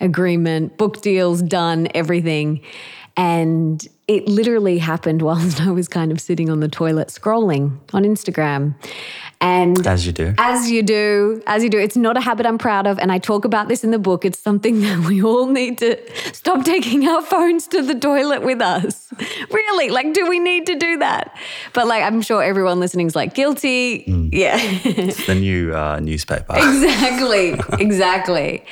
[0.00, 2.60] agreement, book deals done, everything.
[3.16, 8.04] And it literally happened whilst I was kind of sitting on the toilet scrolling on
[8.04, 8.74] Instagram.
[9.40, 10.34] And As you do.
[10.38, 11.78] as you do, as you do.
[11.78, 12.98] It's not a habit I'm proud of.
[12.98, 14.24] And I talk about this in the book.
[14.24, 15.98] It's something that we all need to
[16.32, 19.10] stop taking our phones to the toilet with us.
[19.50, 19.90] Really?
[19.90, 21.36] Like, do we need to do that?
[21.72, 24.04] But like, I'm sure everyone listening is like, guilty.
[24.32, 24.56] Yeah.
[24.84, 26.54] It's the new uh, newspaper.
[26.56, 27.54] exactly.
[27.78, 28.64] Exactly.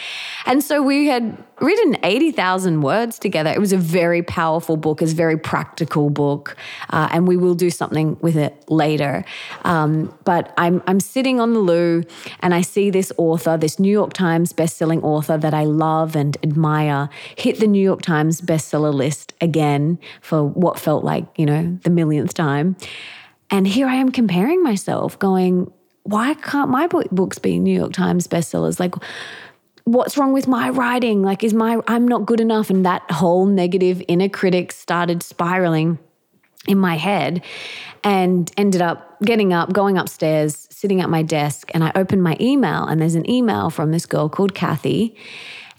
[0.47, 3.51] And so we had written 80,000 words together.
[3.51, 6.57] It was a very powerful book, it's a very practical book.
[6.91, 9.25] Uh, and we will do something with it later.
[9.65, 12.05] Um, but I'm, I'm sitting on the loo
[12.41, 16.37] and I see this author, this New York Times bestselling author that I love and
[16.43, 21.79] admire, hit the New York Times bestseller list again for what felt like, you know,
[21.85, 22.77] the millionth time.
[23.51, 25.71] And here I am comparing myself, going,
[26.05, 28.81] why can't my books be New York Times bestsellers?
[28.81, 28.95] Like,
[29.85, 31.23] what's wrong with my writing?
[31.23, 32.71] Like, is my, I'm not good enough.
[32.71, 35.99] And that whole negative inner critic started spiraling
[36.69, 37.43] in my head
[38.05, 41.71] and ended up getting up, going upstairs, sitting at my desk.
[41.75, 45.17] And I opened my email, and there's an email from this girl called Kathy.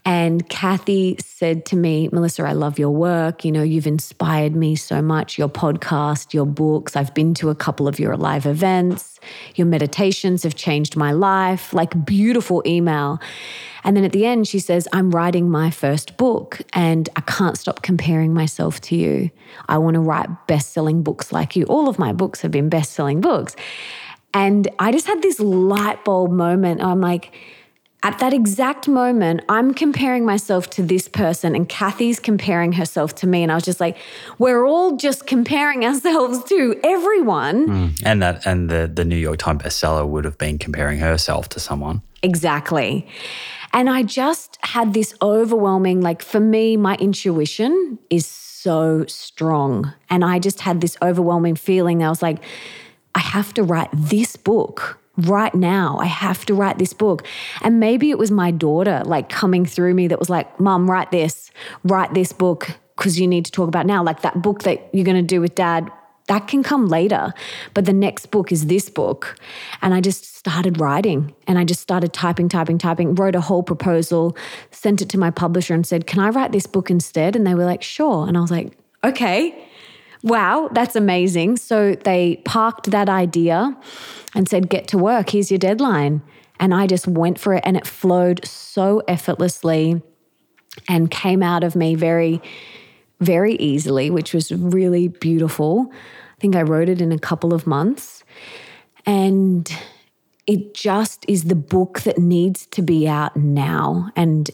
[0.06, 3.46] And Kathy said to me, Melissa, I love your work.
[3.46, 5.38] You know, you've inspired me so much.
[5.38, 6.98] Your podcast, your books.
[6.98, 9.22] I've been to a couple of your live events.
[9.56, 11.74] Your meditations have changed my life.
[11.74, 13.20] Like, beautiful email.
[13.86, 17.58] And then at the end, she says, I'm writing my first book and I can't
[17.58, 19.32] stop comparing myself to you.
[19.70, 21.64] I want to write best selling books like you.
[21.66, 23.56] All of my books have been best selling books.
[24.34, 26.82] And I just had this light bulb moment.
[26.82, 27.34] I'm like,
[28.04, 33.28] at that exact moment, I'm comparing myself to this person, and Kathy's comparing herself to
[33.28, 33.44] me.
[33.44, 33.98] And I was just like,
[34.38, 37.68] we're all just comparing ourselves to everyone.
[37.68, 37.88] Hmm.
[38.06, 41.60] And that and the the New York Times bestseller would have been comparing herself to
[41.60, 42.02] someone.
[42.22, 43.08] Exactly.
[43.72, 49.92] And I just had this overwhelming, like for me, my intuition is so strong.
[50.10, 52.04] And I just had this overwhelming feeling.
[52.04, 52.44] I was like,
[53.16, 55.98] I have to write this book right now.
[56.00, 57.26] I have to write this book.
[57.62, 61.12] And maybe it was my daughter like coming through me that was like, Mom, write
[61.12, 61.52] this,
[61.84, 64.04] write this book because you need to talk about now.
[64.04, 65.92] Like that book that you're going to do with dad,
[66.28, 67.34] that can come later.
[67.74, 69.36] But the next book is this book.
[69.82, 73.64] And I just started writing and I just started typing, typing, typing, wrote a whole
[73.64, 74.38] proposal,
[74.72, 77.36] sent it to my publisher and said, Can I write this book instead?
[77.36, 78.28] And they were like, Sure.
[78.28, 79.68] And I was like, Okay.
[80.24, 81.58] Wow, that's amazing.
[81.58, 83.78] So they parked that idea
[84.34, 85.30] and said, Get to work.
[85.32, 86.22] Here's your deadline.
[86.60, 90.02] And I just went for it and it flowed so effortlessly
[90.88, 92.42] and came out of me very,
[93.20, 95.92] very easily, which was really beautiful.
[95.92, 98.24] I think I wrote it in a couple of months.
[99.06, 99.70] And
[100.48, 104.10] it just is the book that needs to be out now.
[104.16, 104.50] And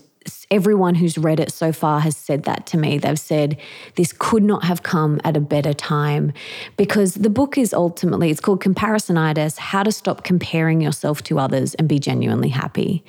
[0.52, 2.98] everyone who's read it so far has said that to me.
[2.98, 3.58] They've said
[3.96, 6.34] this could not have come at a better time
[6.78, 11.76] because the book is ultimately it's called Comparisonitis: How to Stop Comparing Yourself to Others
[11.76, 13.04] and Be Genuinely Happy.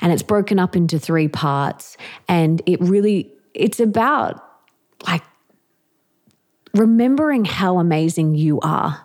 [0.00, 1.96] And it's broken up into three parts
[2.28, 4.44] and it really it's about
[5.06, 5.22] like
[6.74, 9.04] remembering how amazing you are.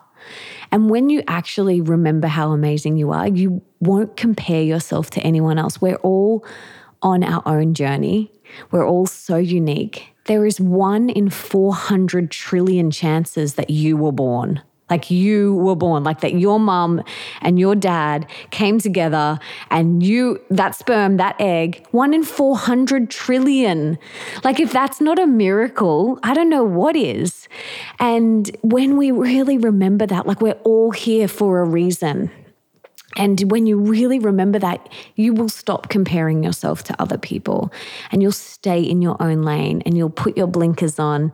[0.72, 5.58] And when you actually remember how amazing you are, you won't compare yourself to anyone
[5.58, 5.80] else.
[5.80, 6.44] We're all
[7.02, 8.30] on our own journey.
[8.70, 10.08] We're all so unique.
[10.26, 14.62] There is one in 400 trillion chances that you were born.
[14.90, 17.02] like you were born, like that your mom
[17.40, 19.38] and your dad came together
[19.70, 23.96] and you, that sperm, that egg, one in 400 trillion.
[24.42, 27.48] Like, if that's not a miracle, I don't know what is.
[28.00, 32.30] And when we really remember that, like, we're all here for a reason.
[33.16, 37.72] And when you really remember that, you will stop comparing yourself to other people
[38.12, 41.32] and you'll stay in your own lane and you'll put your blinkers on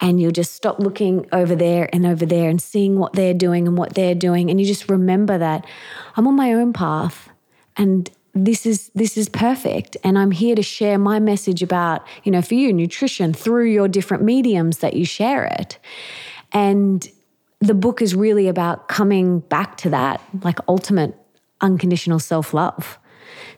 [0.00, 3.68] and you'll just stop looking over there and over there and seeing what they're doing
[3.68, 4.50] and what they're doing.
[4.50, 5.66] And you just remember that
[6.16, 7.28] I'm on my own path
[7.76, 12.30] and this is this is perfect and i'm here to share my message about you
[12.30, 15.78] know for you nutrition through your different mediums that you share it
[16.52, 17.10] and
[17.60, 21.14] the book is really about coming back to that, like ultimate
[21.60, 22.98] unconditional self love,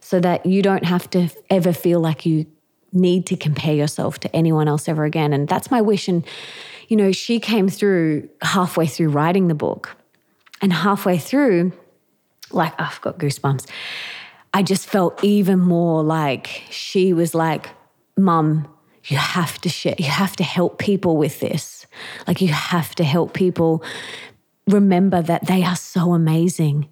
[0.01, 2.47] so that you don't have to ever feel like you
[2.93, 5.33] need to compare yourself to anyone else ever again.
[5.33, 6.09] And that's my wish.
[6.09, 6.27] And,
[6.89, 9.97] you know, she came through halfway through writing the book,
[10.63, 11.73] and halfway through,
[12.51, 13.67] like, oh, I've got goosebumps.
[14.53, 17.69] I just felt even more like she was like,
[18.17, 18.69] Mum,
[19.05, 21.80] you have to share, you have to help people with this.
[22.27, 23.83] Like, you have to help people
[24.67, 26.89] remember that they are so amazing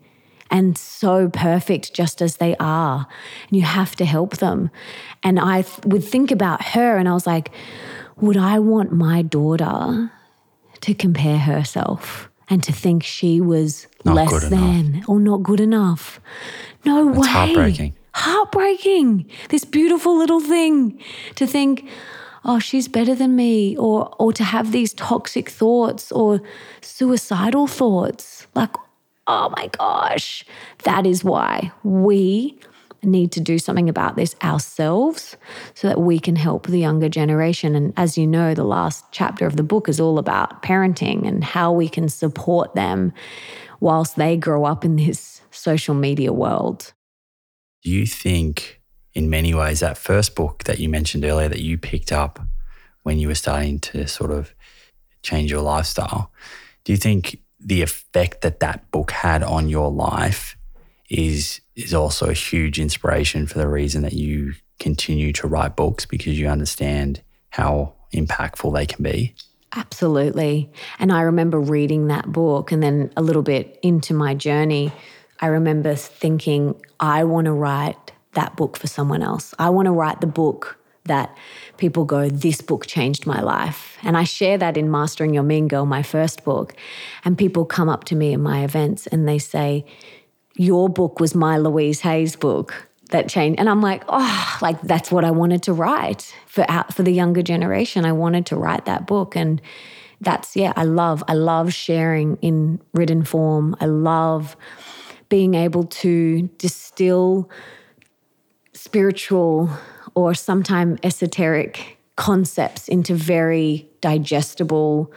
[0.51, 3.07] and so perfect just as they are.
[3.49, 4.70] And you have to help them.
[5.22, 7.51] And I th- would think about her and I was like,
[8.16, 10.11] would I want my daughter
[10.80, 15.09] to compare herself and to think she was Not less than enough.
[15.09, 16.18] or not good enough?
[16.84, 17.28] No That's way.
[17.28, 17.94] heartbreaking.
[18.14, 19.30] Heartbreaking.
[19.51, 20.99] This beautiful little thing
[21.36, 21.88] to think,
[22.49, 26.40] oh, she's better than me, or or to have these toxic thoughts or
[26.80, 28.46] suicidal thoughts.
[28.55, 28.74] Like,
[29.28, 30.44] oh my gosh.
[30.84, 32.59] That is why we
[33.05, 35.36] need to do something about this ourselves
[35.74, 37.76] so that we can help the younger generation.
[37.76, 41.44] And as you know, the last chapter of the book is all about parenting and
[41.44, 43.12] how we can support them
[43.78, 46.92] whilst they grow up in this social media world.
[47.84, 48.78] Do you think,
[49.19, 52.39] in many ways, that first book that you mentioned earlier that you picked up
[53.03, 54.55] when you were starting to sort of
[55.23, 56.31] change your lifestyle,
[56.85, 60.57] do you think the effect that that book had on your life
[61.11, 66.07] is is also a huge inspiration for the reason that you continue to write books
[66.07, 69.35] because you understand how impactful they can be?
[69.75, 70.71] Absolutely.
[71.01, 74.93] And I remember reading that book and then a little bit into my journey,
[75.41, 79.53] I remember thinking, I want to write that book for someone else.
[79.59, 81.36] I want to write the book that
[81.76, 83.99] people go, This book changed my life.
[84.03, 86.74] And I share that in Mastering Your Mean Girl, my first book.
[87.24, 89.84] And people come up to me in my events and they say,
[90.55, 93.59] Your book was my Louise Hay's book that changed.
[93.59, 97.12] And I'm like, oh, like that's what I wanted to write for out for the
[97.12, 98.05] younger generation.
[98.05, 99.34] I wanted to write that book.
[99.34, 99.61] And
[100.20, 103.74] that's yeah, I love, I love sharing in written form.
[103.80, 104.57] I love
[105.28, 107.51] being able to distill
[108.79, 109.70] spiritual
[110.14, 115.12] or sometimes esoteric concepts into very digestible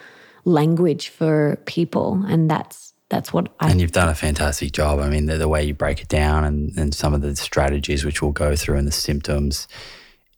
[0.45, 2.23] language for people.
[2.27, 4.99] And that's that's what I And you've done a fantastic job.
[4.99, 8.05] I mean, the, the way you break it down and, and some of the strategies
[8.05, 9.67] which we'll go through and the symptoms,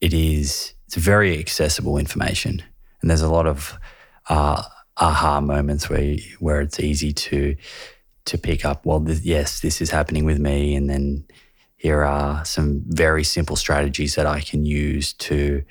[0.02, 2.64] it is it's very accessible information.
[3.02, 3.78] And there's a lot of
[4.30, 4.64] uh,
[4.98, 7.56] aha moments where where it's easy to
[8.26, 8.86] to pick up.
[8.86, 11.26] Well, th- yes, this is happening with me, and then
[11.84, 15.64] here are some very simple strategies that I can use to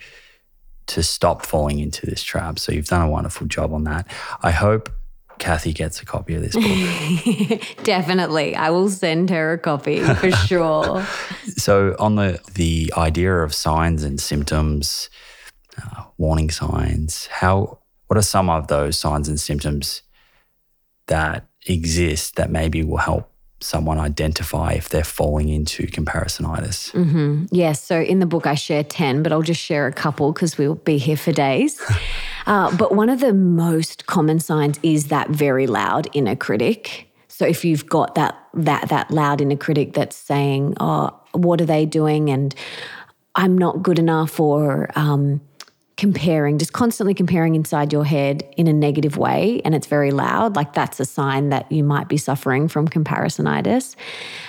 [0.88, 2.58] to stop falling into this trap.
[2.58, 4.06] So you've done a wonderful job on that.
[4.42, 4.90] I hope
[5.38, 7.62] Kathy gets a copy of this book.
[7.84, 11.06] definitely I will send her a copy for sure.
[11.56, 15.08] so on the the idea of signs and symptoms,
[15.78, 20.02] uh, warning signs, how what are some of those signs and symptoms
[21.06, 23.31] that exist that maybe will help
[23.62, 26.92] someone identify if they're falling into comparisonitis?
[26.92, 27.46] Mm-hmm.
[27.50, 27.82] Yes.
[27.82, 30.76] So in the book, I share 10, but I'll just share a couple because we'll
[30.76, 31.80] be here for days.
[32.46, 37.08] uh, but one of the most common signs is that very loud inner critic.
[37.28, 41.64] So if you've got that that that loud inner critic that's saying, "Oh, what are
[41.64, 42.54] they doing?" and
[43.34, 45.40] I'm not good enough, or um,
[45.97, 50.57] comparing, just constantly comparing inside your head in a negative way, and it's very loud,
[50.57, 53.95] like that's a sign that you might be suffering from comparisonitis.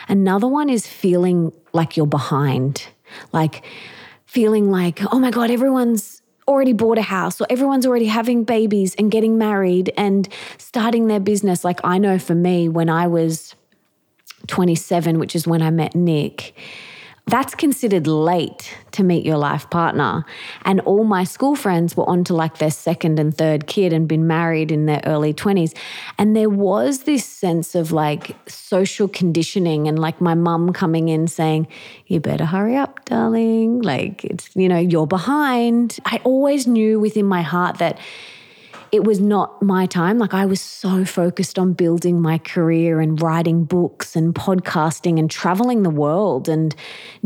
[0.07, 2.87] Another one is feeling like you're behind,
[3.31, 3.63] like
[4.25, 8.95] feeling like, oh my God, everyone's already bought a house or everyone's already having babies
[8.95, 10.27] and getting married and
[10.57, 11.63] starting their business.
[11.63, 13.55] Like I know for me, when I was
[14.47, 16.55] 27, which is when I met Nick,
[17.27, 20.25] that's considered late to meet your life partner.
[20.65, 24.27] And all my school friends were onto like their second and third kid and been
[24.27, 25.75] married in their early 20s.
[26.17, 31.27] And there was this sense of like social conditioning and like my mum coming in
[31.27, 31.67] saying,
[32.07, 33.81] You better hurry up, darling.
[33.81, 35.99] Like it's, you know, you're behind.
[36.05, 37.99] I always knew within my heart that
[38.93, 40.19] it was not my time.
[40.19, 45.31] Like I was so focused on building my career and writing books and podcasting and
[45.31, 46.75] traveling the world and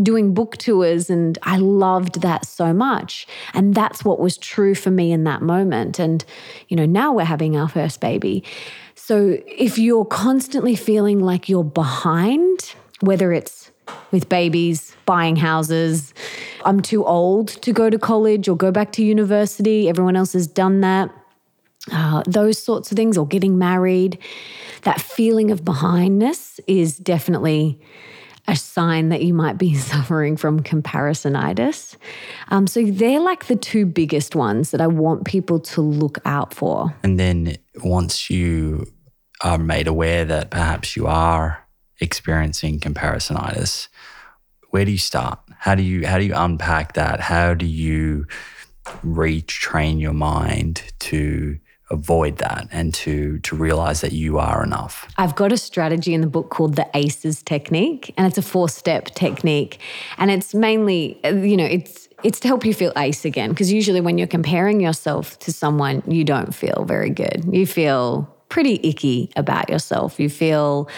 [0.01, 1.09] doing book tours.
[1.09, 3.27] And I loved that so much.
[3.53, 5.99] And that's what was true for me in that moment.
[5.99, 6.23] And,
[6.69, 8.45] you know, now we're having our first baby.
[8.95, 13.71] So if you're constantly feeling like you're behind, whether it's
[14.11, 16.13] with babies, buying houses.
[16.65, 19.87] I'm too old to go to college or go back to university.
[19.87, 21.09] Everyone else has done that
[21.91, 24.17] uh, those sorts of things, or getting married,
[24.83, 27.79] that feeling of behindness is definitely
[28.47, 31.95] a sign that you might be suffering from comparisonitis.
[32.49, 36.53] Um, so they're like the two biggest ones that I want people to look out
[36.53, 36.95] for.
[37.03, 38.85] And then once you
[39.41, 41.63] are made aware that perhaps you are
[41.99, 43.87] experiencing comparisonitis,
[44.69, 45.39] where do you start?
[45.59, 47.19] How do you how do you unpack that?
[47.19, 48.25] How do you
[49.03, 51.59] retrain your mind to
[51.89, 55.07] avoid that and to to realize that you are enough.
[55.17, 59.05] I've got a strategy in the book called the ACEs technique and it's a four-step
[59.15, 59.79] technique
[60.17, 64.01] and it's mainly you know it's it's to help you feel ace again because usually
[64.01, 67.45] when you're comparing yourself to someone you don't feel very good.
[67.51, 70.19] You feel pretty icky about yourself.
[70.19, 70.89] You feel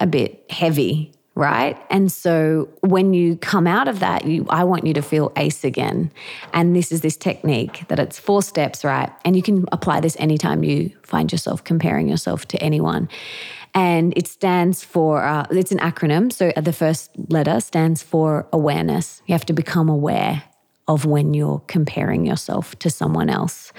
[0.00, 1.76] a bit heavy right?
[1.90, 5.64] And so when you come out of that, you I want you to feel ace
[5.64, 6.12] again.
[6.52, 9.10] And this is this technique that it's four steps, right?
[9.24, 13.08] And you can apply this anytime you find yourself comparing yourself to anyone.
[13.74, 16.32] And it stands for, uh, it's an acronym.
[16.32, 19.20] So the first letter stands for awareness.
[19.26, 20.44] You have to become aware
[20.86, 23.72] of when you're comparing yourself to someone else.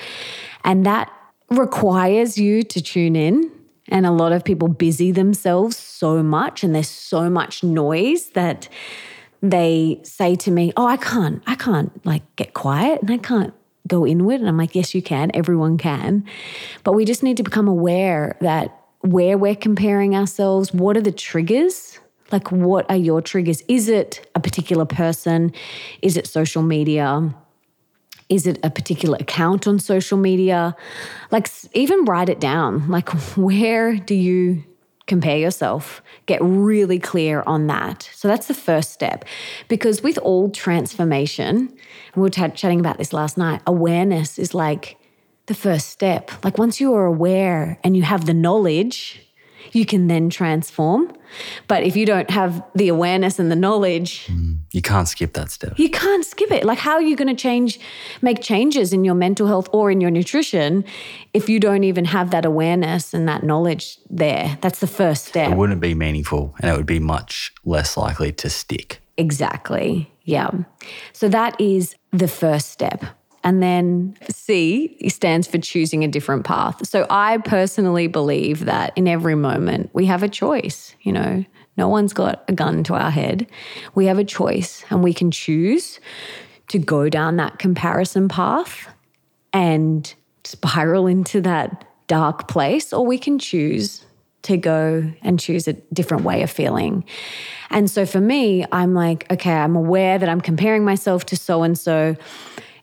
[0.66, 1.10] And that
[1.50, 3.52] requires you to tune in
[3.90, 8.68] and a lot of people busy themselves so much and there's so much noise that
[9.42, 13.54] they say to me, Oh, I can't, I can't like get quiet and I can't
[13.88, 14.40] go inward.
[14.40, 15.32] And I'm like, Yes, you can.
[15.34, 16.26] Everyone can.
[16.84, 21.12] But we just need to become aware that where we're comparing ourselves, what are the
[21.12, 22.00] triggers?
[22.32, 23.62] Like, what are your triggers?
[23.68, 25.54] Is it a particular person?
[26.02, 27.36] Is it social media?
[28.30, 30.76] Is it a particular account on social media?
[31.32, 32.90] Like, even write it down.
[32.90, 34.64] Like, where do you
[35.08, 36.02] compare yourself?
[36.26, 38.10] Get really clear on that.
[38.14, 39.26] So, that's the first step.
[39.68, 44.54] Because with all transformation, and we were t- chatting about this last night, awareness is
[44.54, 44.98] like
[45.46, 46.32] the first step.
[46.44, 49.22] Like, once you are aware and you have the knowledge,
[49.72, 51.12] you can then transform.
[51.68, 55.52] But if you don't have the awareness and the knowledge, mm, you can't skip that
[55.52, 55.78] step.
[55.78, 56.66] You can't skip it.
[56.66, 57.80] Like, how are you going to change,
[58.22, 60.86] make changes in your mental health or in your nutrition
[61.34, 64.58] if you don't even have that awareness and that knowledge there?
[64.62, 65.52] That's the first step.
[65.52, 69.02] It wouldn't be meaningful and it would be much less likely to stick.
[69.18, 70.12] Exactly.
[70.24, 70.52] Yeah.
[71.14, 73.04] So that is the first step.
[73.46, 76.86] And then C stands for choosing a different path.
[76.88, 81.46] So I personally believe that in every moment we have a choice, you know,
[81.78, 83.46] no one's got a gun to our head.
[83.94, 86.00] We have a choice and we can choose
[86.70, 88.88] to go down that comparison path
[89.54, 90.12] and
[90.44, 94.04] spiral into that dark place, or we can choose
[94.44, 97.04] to go and choose a different way of feeling.
[97.70, 101.64] And so for me, I'm like, okay, I'm aware that I'm comparing myself to so
[101.64, 102.16] and so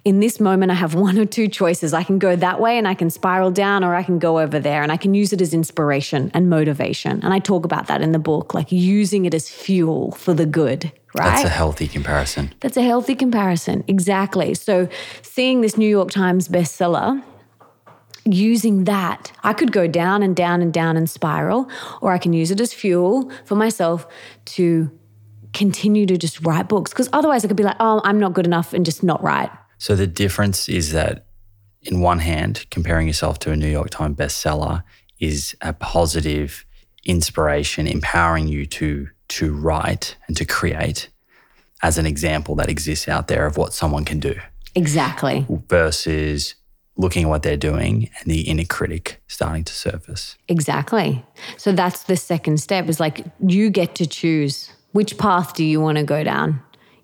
[0.05, 1.95] in this moment, I have one or two choices.
[1.95, 4.59] I can go that way and I can spiral down, or I can go over
[4.59, 7.21] there and I can use it as inspiration and motivation.
[7.23, 10.47] And I talk about that in the book, like using it as fuel for the
[10.47, 11.31] good, right?
[11.31, 12.53] That's a healthy comparison.
[12.61, 13.85] That's a healthy comparison.
[13.87, 14.55] Exactly.
[14.55, 14.89] So,
[15.23, 17.23] seeing this New York Times bestseller,
[18.25, 21.69] using that, I could go down and down and down and spiral,
[22.01, 24.07] or I can use it as fuel for myself
[24.47, 24.91] to
[25.53, 26.93] continue to just write books.
[26.93, 29.51] Because otherwise, I could be like, oh, I'm not good enough and just not write.
[29.83, 31.27] So the difference is that,
[31.81, 34.85] in one hand, comparing yourself to a New York Times bestseller
[35.19, 36.65] is a positive
[37.05, 41.09] inspiration, empowering you to to write and to create
[41.83, 44.37] as an example that exists out there of what someone can do.
[44.77, 45.45] Exactly.
[45.67, 46.55] Versus
[46.97, 50.37] looking at what they're doing and the inner critic starting to surface.
[50.47, 51.25] Exactly.
[51.57, 55.81] So that's the second step is like you get to choose which path do you
[55.81, 56.63] want to go down?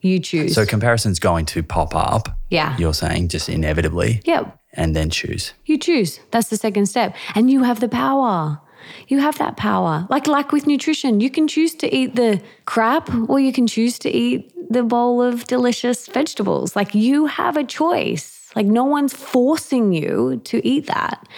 [0.08, 0.54] You choose.
[0.54, 2.28] So comparison's going to pop up.
[2.50, 2.76] Yeah.
[2.78, 4.22] You're saying just inevitably.
[4.24, 4.58] Yep.
[4.74, 5.52] And then choose.
[5.66, 6.20] You choose.
[6.30, 7.14] That's the second step.
[7.34, 8.60] And you have the power.
[9.08, 10.06] You have that power.
[10.08, 13.98] Like like with nutrition, you can choose to eat the crap or you can choose
[14.00, 16.76] to eat the bowl of delicious vegetables.
[16.76, 18.50] Like you have a choice.
[18.56, 21.28] Like no one's forcing you to eat that.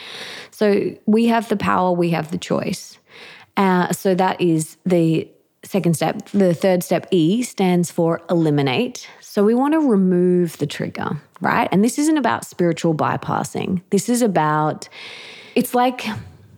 [0.51, 2.99] So we have the power, we have the choice.
[3.57, 5.29] Uh, so that is the
[5.71, 6.29] second step.
[6.31, 9.09] The third step, E, stands for eliminate.
[9.21, 11.69] So we want to remove the trigger, right?
[11.71, 13.81] And this isn't about spiritual bypassing.
[13.91, 14.89] This is about,
[15.55, 16.07] it's like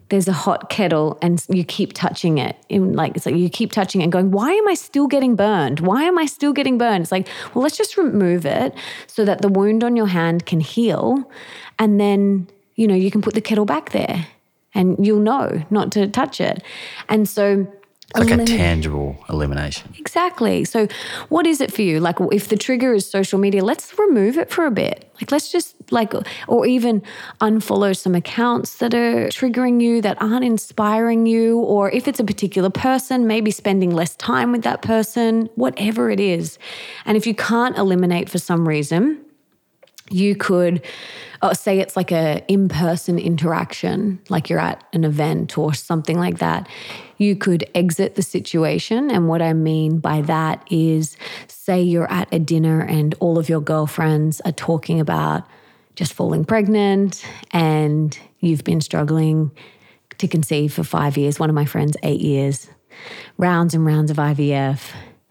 [0.08, 2.56] there's a hot kettle and you keep touching it.
[2.70, 5.36] In like it's like you keep touching it and going, why am I still getting
[5.36, 5.80] burned?
[5.80, 7.02] Why am I still getting burned?
[7.02, 8.74] It's like, well, let's just remove it
[9.08, 11.30] so that the wound on your hand can heal.
[11.78, 14.26] And then, you know, you can put the kettle back there
[14.74, 16.62] and you'll know not to touch it.
[17.10, 17.66] And so
[18.14, 19.94] it's like a tangible elimination.
[19.98, 20.64] Exactly.
[20.64, 20.86] So,
[21.28, 21.98] what is it for you?
[22.00, 25.10] Like, if the trigger is social media, let's remove it for a bit.
[25.20, 26.12] Like, let's just, like,
[26.46, 27.02] or even
[27.40, 31.58] unfollow some accounts that are triggering you, that aren't inspiring you.
[31.60, 36.20] Or if it's a particular person, maybe spending less time with that person, whatever it
[36.20, 36.58] is.
[37.06, 39.24] And if you can't eliminate for some reason,
[40.10, 40.82] you could
[41.42, 46.38] oh, say it's like a in-person interaction like you're at an event or something like
[46.38, 46.68] that
[47.22, 49.10] you could exit the situation.
[49.10, 51.16] And what i mean by that is
[51.46, 55.46] say you're at a dinner and all of your girlfriends are talking about
[55.94, 59.50] just falling pregnant and you've been struggling
[60.18, 61.38] to conceive for 5 years.
[61.38, 62.68] One of my friends 8 years
[63.38, 64.80] rounds and rounds of IVF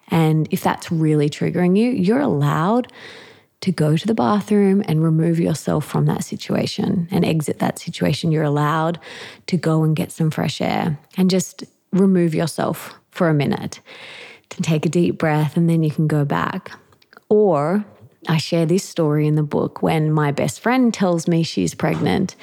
[0.10, 2.92] and if that's really triggering you you're allowed
[3.62, 8.32] to go to the bathroom and remove yourself from that situation and exit that situation.
[8.32, 9.00] You're allowed
[9.48, 13.80] to go and get some fresh air and just remove yourself for a minute
[14.50, 16.72] to take a deep breath and then you can go back.
[17.30, 17.86] Or
[18.28, 22.36] I share this story in the book when my best friend tells me she's pregnant.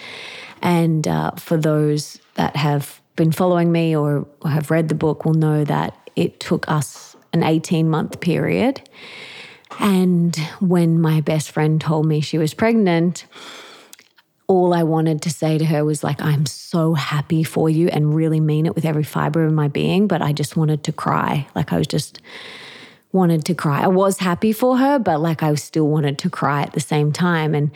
[0.62, 5.34] And uh, for those that have been following me or have read the book, will
[5.34, 8.80] know that it took us an 18 month period
[9.80, 13.26] and when my best friend told me she was pregnant,
[14.48, 18.14] all I wanted to say to her was like, I'm so happy for you and
[18.14, 20.08] really mean it with every fiber of my being.
[20.08, 21.46] But I just wanted to cry.
[21.54, 22.20] Like I was just
[23.12, 23.82] wanted to cry.
[23.82, 27.12] I was happy for her, but like I still wanted to cry at the same
[27.12, 27.54] time.
[27.54, 27.70] And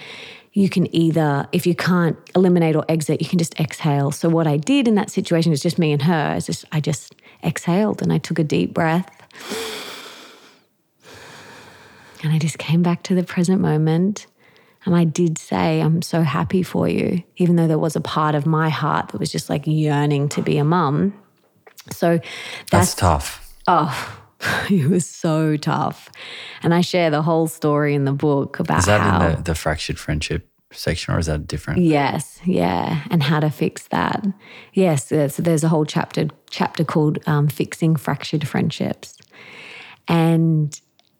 [0.55, 4.11] you can either, if you can't eliminate or exit, you can just exhale.
[4.11, 6.35] So what I did in that situation is just me and her.
[6.37, 7.15] Is just I just
[7.45, 9.11] exhaled and I took a deep breath
[12.23, 14.27] and I just came back to the present moment.
[14.85, 18.35] And I did say, I'm so happy for you, even though there was a part
[18.35, 21.15] of my heart that was just like yearning to be a mum.
[21.91, 23.55] So that's, that's tough.
[23.69, 24.19] Oh,
[24.71, 26.11] it was so tough.
[26.63, 29.43] And I share the whole story in the book about Is that how, in the,
[29.43, 31.81] the fractured friendship section or is that different?
[31.81, 34.27] Yes, yeah, and how to fix that.
[34.73, 39.19] Yes, there's, there's a whole chapter chapter called um, "Fixing Fractured Friendships,"
[40.09, 40.79] and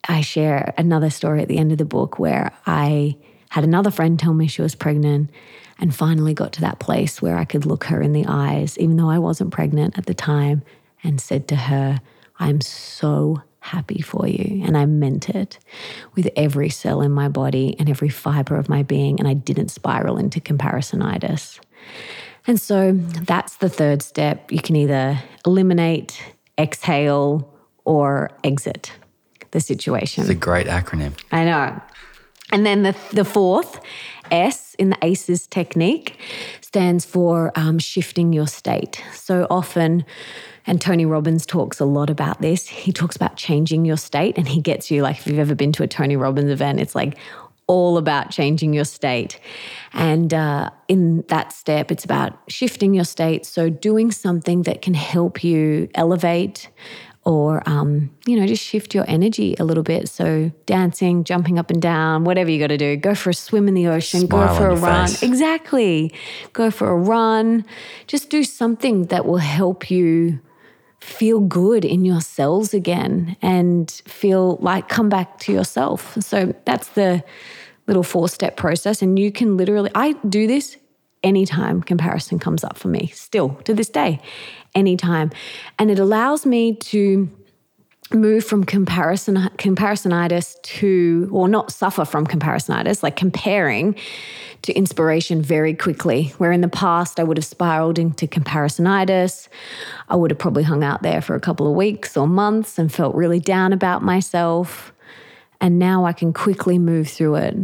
[0.09, 3.17] I share another story at the end of the book where I
[3.53, 5.29] had another friend tell me she was pregnant
[5.79, 8.97] and finally got to that place where I could look her in the eyes, even
[8.97, 10.63] though I wasn't pregnant at the time,
[11.05, 12.01] and said to her,
[12.39, 14.63] I'm so happy for you.
[14.65, 15.59] And I meant it
[16.15, 19.19] with every cell in my body and every fiber of my being.
[19.19, 21.61] And I didn't spiral into comparisonitis.
[22.47, 24.51] And so that's the third step.
[24.51, 26.23] You can either eliminate,
[26.59, 27.53] exhale,
[27.85, 28.93] or exit
[29.51, 30.23] the situation.
[30.23, 31.13] It's a great acronym.
[31.31, 31.83] I know.
[32.53, 33.81] And then the, the fourth,
[34.31, 36.19] S in the ACEs technique,
[36.61, 39.03] stands for um, shifting your state.
[39.15, 40.05] So often,
[40.67, 42.69] and Tony Robbins talks a lot about this.
[42.69, 45.73] He talks about changing your state, and he gets you like if you've ever been
[45.73, 47.17] to a Tony Robbins event, it's like
[47.67, 49.41] all about changing your state.
[49.93, 53.47] And uh, in that step, it's about shifting your state.
[53.47, 56.69] So, doing something that can help you elevate
[57.25, 60.09] or um, you know just shift your energy a little bit.
[60.09, 62.97] So dancing jumping up and down whatever you got to do.
[62.97, 65.07] Go for a swim in the ocean Smile go for a run.
[65.09, 65.23] face.
[65.23, 66.13] exactly.
[66.53, 67.65] Go for a run.
[68.07, 70.41] Just do something that will help you
[71.01, 76.17] feel good in your cells again and feel like come back to yourself.
[76.21, 77.25] So that's the
[77.89, 79.03] little four step process.
[79.03, 80.77] And you can literally i do this
[81.23, 84.21] anytime comparison comes up for me still to this day
[84.75, 85.31] anytime.
[85.79, 87.29] And it allows me to
[88.15, 93.95] move from comparison comparisonitis to or not suffer from comparisonitis like comparing
[94.63, 96.29] to inspiration very quickly.
[96.39, 99.49] Where in the past I would have spiraled into comparisonitis.
[100.09, 102.93] I would have probably hung out there for a couple of weeks or months and
[102.93, 104.93] felt really down about myself.
[105.61, 107.57] And now I can quickly move through it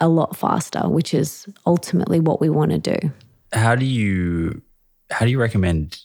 [0.00, 3.12] a lot faster which is ultimately what we want to do.
[3.52, 4.62] How do you
[5.10, 6.03] how do you recommend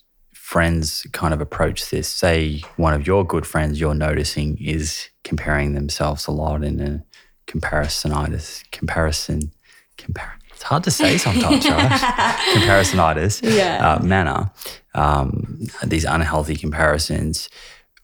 [0.49, 2.07] friends kind of approach this?
[2.09, 7.03] Say one of your good friends you're noticing is comparing themselves a lot in a
[7.45, 9.51] comparisonitis, comparison,
[9.97, 10.33] compare.
[10.53, 11.91] It's hard to say sometimes, right?
[12.55, 13.93] Comparisonitis Yeah.
[13.93, 14.49] uh, manner.
[14.95, 17.47] Um, these unhealthy comparisons.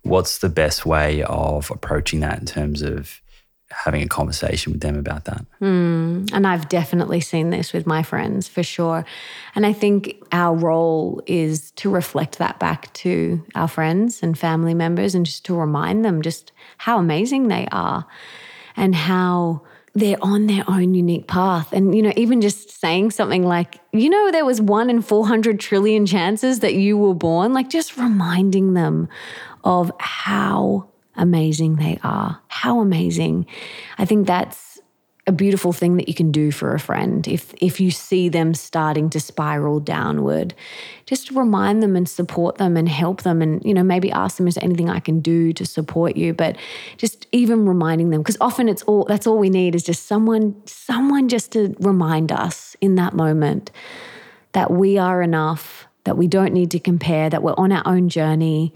[0.04, 3.22] What's the best way of approaching that in terms of
[3.72, 5.46] having a conversation with them about that?
[5.60, 6.26] Hmm.
[6.34, 9.06] And I've definitely seen this with my friends for sure.
[9.56, 14.74] And I think our role is to reflect that back to our friends and family
[14.74, 18.06] members and just to remind them just how amazing they are
[18.76, 19.62] and how
[19.96, 21.72] they're on their own unique path.
[21.72, 25.60] And, you know, even just saying something like, you know, there was one in 400
[25.60, 29.08] trillion chances that you were born, like just reminding them
[29.64, 32.42] of how amazing they are.
[32.48, 33.46] How amazing.
[33.98, 34.76] I think that's
[35.28, 38.54] a beautiful thing that you can do for a friend if if you see them
[38.54, 40.54] starting to spiral downward
[41.08, 44.48] just remind them and support them and help them and you know maybe ask them
[44.48, 46.56] is there anything i can do to support you but
[46.98, 50.56] just even reminding them because often it's all that's all we need is just someone
[50.66, 53.72] someone just to remind us in that moment
[54.52, 58.10] that we are enough that we don't need to compare that we're on our own
[58.10, 58.72] journey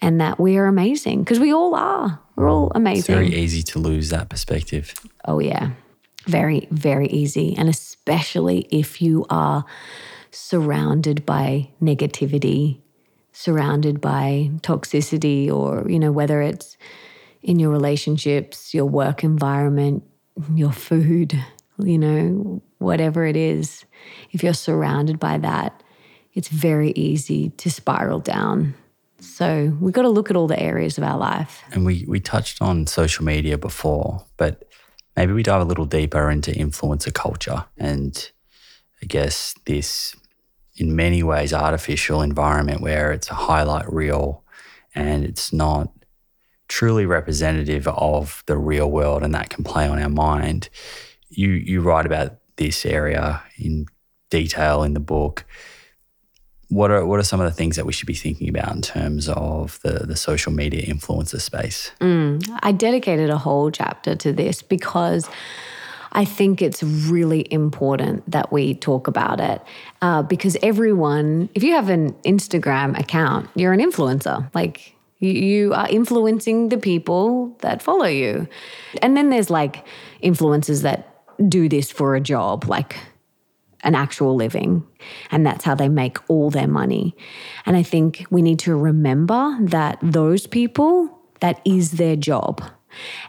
[0.00, 3.62] and that we are amazing because we all are we're all amazing It's very easy
[3.64, 4.94] to lose that perspective.
[5.24, 5.70] Oh, yeah.
[6.26, 7.56] Very, very easy.
[7.56, 9.64] And especially if you are
[10.30, 12.80] surrounded by negativity,
[13.32, 16.76] surrounded by toxicity, or, you know, whether it's
[17.42, 20.04] in your relationships, your work environment,
[20.54, 21.36] your food,
[21.82, 23.84] you know, whatever it is.
[24.30, 25.82] If you're surrounded by that,
[26.34, 28.74] it's very easy to spiral down.
[29.38, 31.62] So we've got to look at all the areas of our life.
[31.70, 34.64] And we, we touched on social media before, but
[35.16, 38.32] maybe we dive a little deeper into influencer culture and
[39.00, 40.16] I guess this,
[40.74, 44.42] in many ways, artificial environment where it's a highlight reel
[44.92, 45.92] and it's not
[46.66, 50.68] truly representative of the real world and that can play on our mind.
[51.28, 53.86] You, you write about this area in
[54.30, 55.44] detail in the book.
[56.68, 58.82] What are what are some of the things that we should be thinking about in
[58.82, 61.92] terms of the the social media influencer space?
[62.62, 65.28] I dedicated a whole chapter to this because
[66.12, 69.62] I think it's really important that we talk about it
[70.02, 74.48] uh, because everyone, if you have an Instagram account, you're an influencer.
[74.54, 78.48] Like you are influencing the people that follow you.
[79.02, 79.86] And then there's like
[80.22, 81.14] influencers that
[81.48, 82.96] do this for a job, like
[83.82, 84.84] an actual living.
[85.30, 87.14] And that's how they make all their money.
[87.66, 91.08] And I think we need to remember that those people,
[91.40, 92.62] that is their job.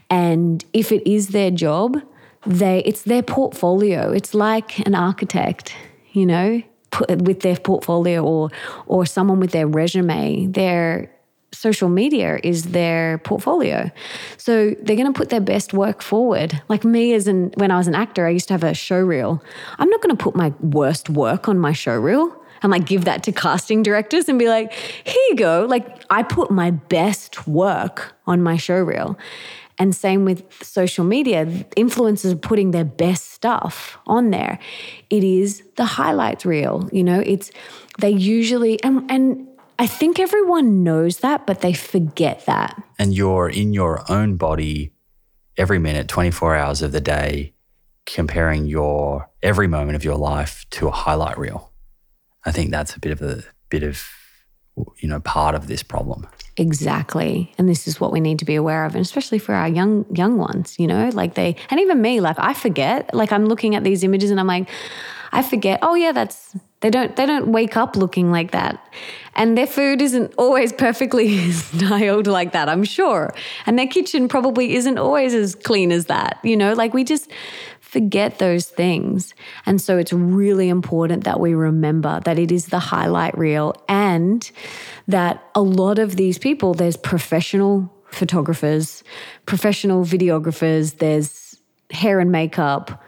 [0.10, 2.02] And if it is their job,
[2.46, 4.12] they it's their portfolio.
[4.12, 5.76] It's like an architect,
[6.14, 6.62] you know,
[7.10, 8.50] with their portfolio or
[8.88, 10.48] or someone with their resume.
[10.48, 11.12] Their
[11.52, 13.92] social media is their portfolio.
[14.38, 16.62] So they're going to put their best work forward.
[16.70, 19.00] Like me as an when I was an actor, I used to have a show
[19.00, 19.44] reel.
[19.78, 23.06] I'm not going to put my worst work on my show reel and like give
[23.06, 27.48] that to casting directors and be like, "Here you go." Like I put my best
[27.48, 29.18] work on my show reel.
[29.82, 31.46] And same with social media,
[31.78, 34.60] influencers are putting their best stuff on there.
[35.10, 37.50] It is the highlights reel, you know, it's
[37.98, 39.48] they usually and and
[39.80, 42.84] I think everyone knows that, but they forget that.
[43.00, 44.92] And you're in your own body
[45.58, 47.54] every minute, 24 hours of the day,
[48.06, 51.72] comparing your every moment of your life to a highlight reel.
[52.46, 54.06] I think that's a bit of a bit of
[54.98, 56.28] you know part of this problem.
[56.58, 57.54] Exactly.
[57.58, 60.06] And this is what we need to be aware of, and especially for our young
[60.14, 63.14] young ones, you know, like they and even me, like I forget.
[63.14, 64.68] Like I'm looking at these images and I'm like,
[65.32, 68.84] I forget, oh yeah, that's they don't they don't wake up looking like that.
[69.40, 73.34] And their food isn't always perfectly styled like that, I'm sure.
[73.66, 76.40] And their kitchen probably isn't always as clean as that.
[76.44, 77.32] You know, like we just
[77.80, 79.34] forget those things.
[79.66, 84.52] And so it's really important that we remember that it is the highlight reel and
[85.08, 89.06] that a lot of these people, there's professional photographers,
[89.46, 91.62] professional videographers, there's
[91.92, 93.04] hair and makeup,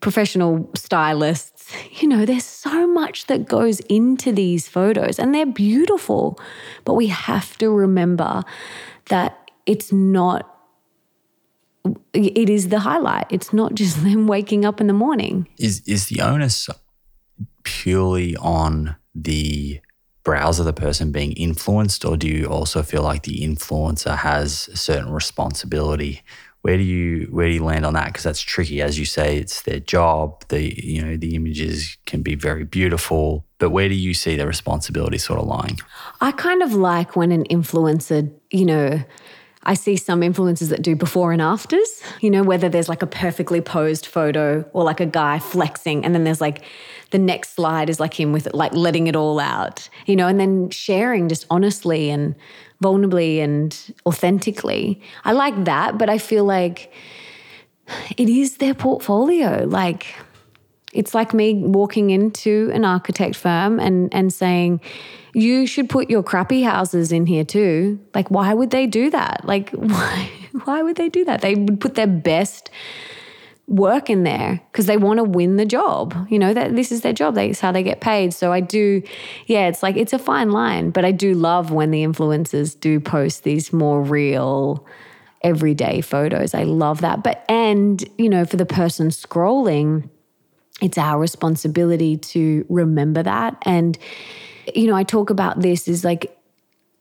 [0.00, 1.53] professional stylists.
[1.92, 6.38] You know, there's so much that goes into these photos and they're beautiful.
[6.84, 8.42] But we have to remember
[9.06, 10.50] that it's not
[12.14, 13.26] it is the highlight.
[13.30, 15.48] It's not just them waking up in the morning.
[15.58, 16.68] Is is the onus
[17.62, 19.80] purely on the
[20.22, 24.76] browser the person being influenced, or do you also feel like the influencer has a
[24.76, 26.22] certain responsibility
[26.64, 28.06] where do you where do you land on that?
[28.06, 30.46] Because that's tricky, as you say, it's their job.
[30.48, 34.46] The you know the images can be very beautiful, but where do you see the
[34.46, 35.78] responsibility sort of lying?
[36.22, 39.04] I kind of like when an influencer, you know,
[39.64, 43.06] I see some influencers that do before and afters, you know, whether there's like a
[43.06, 46.64] perfectly posed photo or like a guy flexing, and then there's like
[47.10, 50.26] the next slide is like him with it, like letting it all out, you know,
[50.26, 52.34] and then sharing just honestly and
[52.84, 55.00] vulnerably and authentically.
[55.24, 56.92] I like that, but I feel like
[58.16, 59.64] it is their portfolio.
[59.66, 60.14] Like
[60.92, 64.80] it's like me walking into an architect firm and and saying,
[65.34, 67.98] you should put your crappy houses in here too.
[68.14, 69.44] Like, why would they do that?
[69.44, 70.30] Like, why
[70.64, 71.40] why would they do that?
[71.40, 72.70] They would put their best
[73.66, 76.26] work in there because they want to win the job.
[76.30, 77.34] You know, that this is their job.
[77.34, 78.34] That's how they get paid.
[78.34, 79.02] So I do,
[79.46, 83.00] yeah, it's like it's a fine line, but I do love when the influencers do
[83.00, 84.86] post these more real
[85.42, 86.54] everyday photos.
[86.54, 87.22] I love that.
[87.22, 90.08] But and, you know, for the person scrolling,
[90.80, 93.96] it's our responsibility to remember that and
[94.74, 96.36] you know, I talk about this is like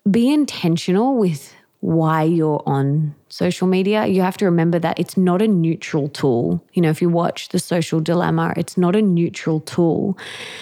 [0.10, 5.42] be intentional with why you're on social media, you have to remember that it's not
[5.42, 6.64] a neutral tool.
[6.74, 10.18] You know, if you watch The Social Dilemma, it's not a neutral tool.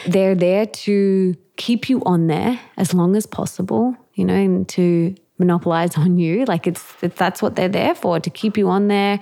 [0.07, 5.13] They're there to keep you on there as long as possible, you know, and to
[5.38, 6.45] monopolize on you.
[6.45, 9.19] Like it's that's what they're there for, to keep you on there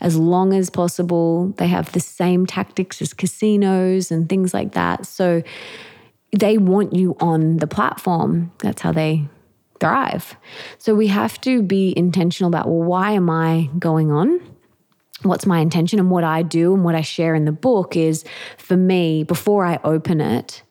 [0.00, 1.54] as long as possible.
[1.58, 5.06] They have the same tactics as casinos and things like that.
[5.06, 5.42] So
[6.36, 8.50] they want you on the platform.
[8.58, 9.28] That's how they
[9.82, 10.36] thrive.
[10.78, 14.40] So we have to be intentional about well, why am I going on?
[15.22, 15.98] What's my intention?
[15.98, 18.24] And what I do and what I share in the book is
[18.58, 20.62] for me, before I open it,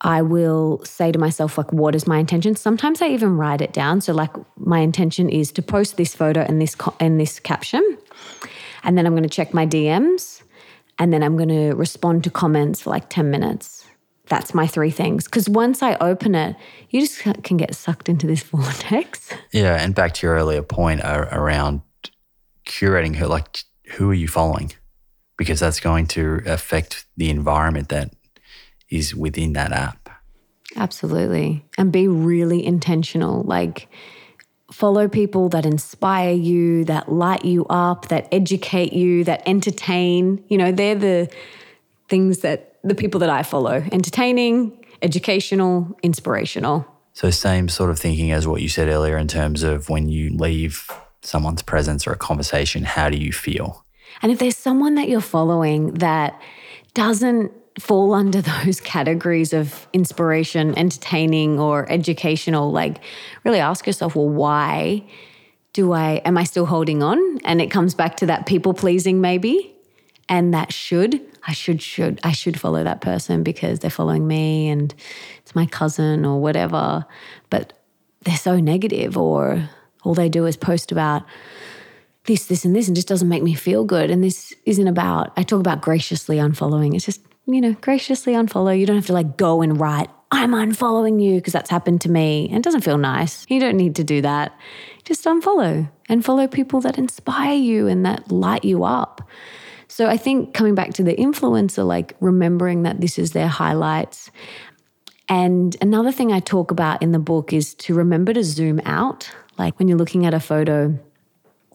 [0.00, 2.56] I will say to myself, like, what is my intention?
[2.56, 4.00] Sometimes I even write it down.
[4.00, 7.82] So, like, my intention is to post this photo and this and this caption,
[8.82, 10.42] and then I'm going to check my DMs,
[10.98, 13.83] and then I'm going to respond to comments for like ten minutes
[14.28, 15.24] that's my three things.
[15.24, 16.56] Because once I open it,
[16.90, 19.30] you just can get sucked into this vortex.
[19.52, 21.82] Yeah, and back to your earlier point uh, around
[22.66, 23.58] curating who, like,
[23.96, 24.72] who are you following?
[25.36, 28.14] Because that's going to affect the environment that
[28.90, 30.08] is within that app.
[30.76, 33.42] Absolutely, and be really intentional.
[33.42, 33.88] Like,
[34.72, 40.42] follow people that inspire you, that light you up, that educate you, that entertain.
[40.48, 41.30] You know, they're the
[42.08, 46.86] things that the people that I follow entertaining, educational, inspirational.
[47.14, 50.30] So, same sort of thinking as what you said earlier in terms of when you
[50.30, 50.90] leave
[51.22, 53.84] someone's presence or a conversation, how do you feel?
[54.22, 56.40] And if there's someone that you're following that
[56.92, 62.98] doesn't fall under those categories of inspiration, entertaining, or educational, like
[63.44, 65.04] really ask yourself, well, why
[65.72, 67.38] do I, am I still holding on?
[67.44, 69.74] And it comes back to that people pleasing, maybe
[70.28, 74.68] and that should I should should I should follow that person because they're following me
[74.68, 74.94] and
[75.38, 77.04] it's my cousin or whatever.
[77.50, 77.72] But
[78.22, 79.68] they're so negative or
[80.02, 81.22] all they do is post about
[82.24, 84.10] this this and this and just doesn't make me feel good.
[84.10, 86.94] And this isn't about I talk about graciously unfollowing.
[86.94, 88.78] It's just you know graciously unfollow.
[88.78, 92.10] You don't have to like go and write I'm unfollowing you because that's happened to
[92.10, 92.48] me.
[92.48, 93.46] And it doesn't feel nice.
[93.48, 94.58] You don't need to do that.
[95.04, 99.28] Just unfollow and follow people that inspire you and that light you up
[99.94, 104.28] so I think coming back to the influencer, like remembering that this is their highlights.
[105.28, 109.30] And another thing I talk about in the book is to remember to zoom out.
[109.56, 110.98] Like when you're looking at a photo,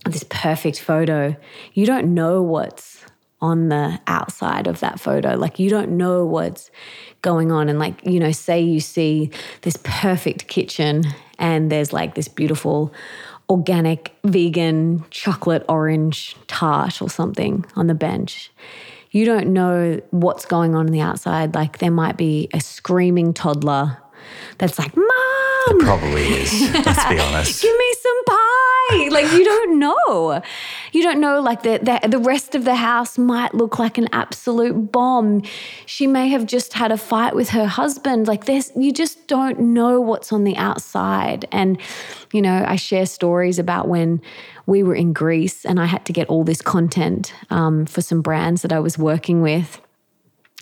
[0.05, 1.33] this perfect photo,
[1.73, 3.05] you don't know what's
[3.39, 5.37] on the outside of that photo.
[5.37, 6.71] Like you don't know what's
[7.21, 7.69] going on.
[7.69, 11.05] And like, you know, say you see this perfect kitchen
[11.37, 12.93] and there's like this beautiful
[13.49, 18.51] organic vegan chocolate orange tart or something on the bench.
[19.11, 21.55] You don't know what's going on on the outside.
[21.55, 23.97] Like there might be a screaming toddler
[24.57, 25.07] that's like, Mom!
[25.67, 27.61] It probably is, let's be honest.
[27.61, 30.41] Give me some pie like you don't know.
[30.91, 34.07] You don't know like the, the the rest of the house might look like an
[34.11, 35.43] absolute bomb.
[35.85, 38.27] She may have just had a fight with her husband.
[38.27, 41.47] Like this you just don't know what's on the outside.
[41.51, 41.79] And
[42.33, 44.21] you know, I share stories about when
[44.65, 48.21] we were in Greece and I had to get all this content um, for some
[48.21, 49.81] brands that I was working with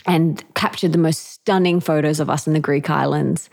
[0.08, 3.49] and captured the most stunning photos of us in the Greek islands.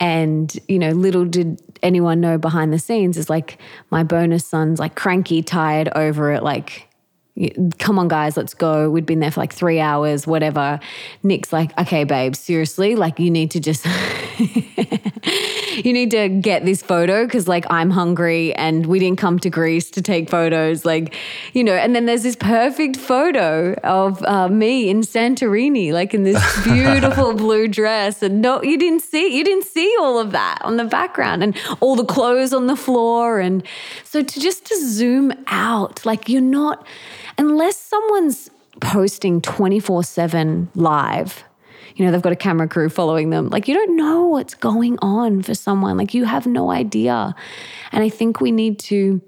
[0.00, 3.58] And, you know, little did anyone know behind the scenes is like
[3.90, 6.88] my bonus son's like cranky, tired over it, like,
[7.78, 8.90] come on, guys, let's go.
[8.90, 10.80] We'd been there for like three hours, whatever.
[11.22, 13.86] Nick's like, okay, babe, seriously, like, you need to just
[15.84, 19.50] you need to get this photo because like I'm hungry and we didn't come to
[19.50, 20.84] Greece to take photos.
[20.84, 21.14] Like,
[21.52, 26.22] you know, and then there's this perfect photo of uh, me in Santorini, like in
[26.24, 28.22] this beautiful blue dress.
[28.22, 31.56] And no, you didn't see, you didn't see all of that on the background and
[31.80, 33.40] all the clothes on the floor.
[33.40, 33.62] And
[34.04, 36.86] so to just to zoom out, like you're not,
[37.38, 41.44] unless someone's posting 24 7 live
[41.96, 43.48] you know, they've got a camera crew following them.
[43.48, 45.96] Like, you don't know what's going on for someone.
[45.96, 47.34] Like, you have no idea.
[47.92, 49.20] And I think we need to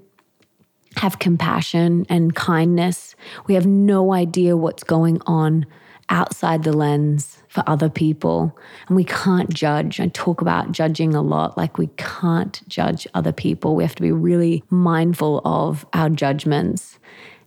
[0.96, 3.16] have compassion and kindness.
[3.46, 5.66] We have no idea what's going on
[6.08, 8.56] outside the lens for other people.
[8.88, 10.00] And we can't judge.
[10.00, 11.56] I talk about judging a lot.
[11.56, 13.74] Like, we can't judge other people.
[13.74, 16.98] We have to be really mindful of our judgments.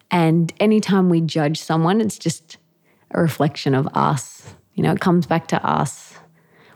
[0.10, 2.58] And anytime we judge someone, it's just
[3.12, 6.14] a reflection of us you know, it comes back to us.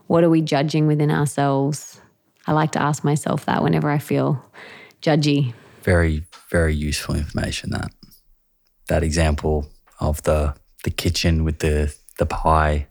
[0.08, 2.02] What are we judging within ourselves?
[2.48, 4.44] I like to ask myself that whenever I feel
[5.02, 5.54] judgy.
[5.84, 7.92] Very, very useful information that
[8.88, 12.88] that example of the the kitchen with the the pie.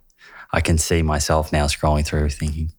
[0.52, 2.72] I can see myself now scrolling through thinking,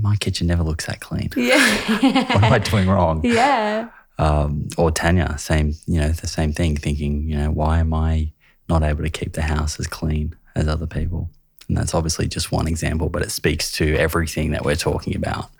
[0.00, 1.30] my kitchen never looks that clean.
[1.36, 1.58] Yeah.
[2.32, 3.22] what am I doing wrong?
[3.24, 3.88] Yeah.
[4.18, 8.32] Um, or Tanya, same, you know, the same thing, thinking, you know, why am I
[8.68, 11.30] not able to keep the house as clean as other people?
[11.68, 15.50] And that's obviously just one example, but it speaks to everything that we're talking about.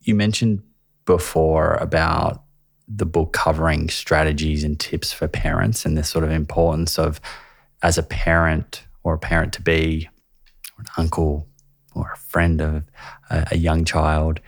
[0.00, 0.62] You mentioned
[1.04, 2.42] before about
[2.88, 7.20] the book covering strategies and tips for parents and the sort of importance of,
[7.82, 10.08] as a parent or a parent to be,
[10.76, 11.48] or an uncle
[11.94, 12.84] or a friend of
[13.30, 14.40] a, a young child,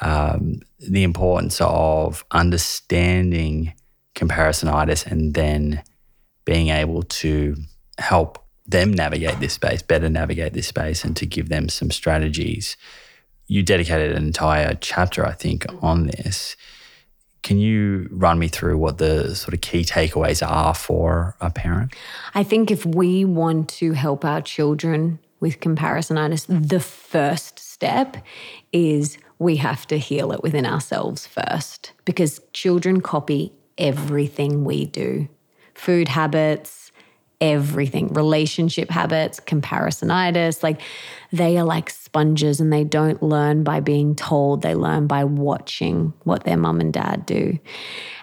[0.00, 3.74] um, the importance of understanding
[4.14, 5.82] comparisonitis and then
[6.44, 7.56] being able to
[7.98, 12.76] help them navigate this space, better navigate this space, and to give them some strategies.
[13.46, 16.56] You dedicated an entire chapter, I think, on this.
[17.42, 21.94] Can you run me through what the sort of key takeaways are for a parent?
[22.34, 28.16] I think if we want to help our children with comparisonitis, the first step
[28.72, 35.28] is we have to heal it within ourselves first because children copy everything we do
[35.74, 36.85] food habits,
[37.40, 40.62] everything relationship habits, comparisonitis.
[40.62, 40.80] Like
[41.32, 46.12] they are like sponges and they don't learn by being told, they learn by watching
[46.24, 47.58] what their mum and dad do.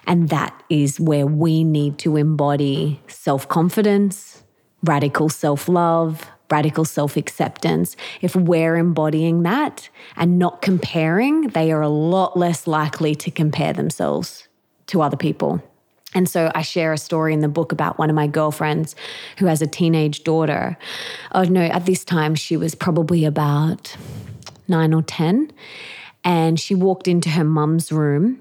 [0.06, 4.42] And that is where we need to embody self confidence,
[4.82, 6.30] radical self love.
[6.50, 7.96] Radical self acceptance.
[8.20, 13.72] If we're embodying that and not comparing, they are a lot less likely to compare
[13.72, 14.46] themselves
[14.88, 15.62] to other people.
[16.14, 18.94] And so I share a story in the book about one of my girlfriends
[19.38, 20.78] who has a teenage daughter.
[21.32, 23.96] Oh, no, at this time she was probably about
[24.68, 25.52] nine or 10.
[26.22, 28.40] And she walked into her mum's room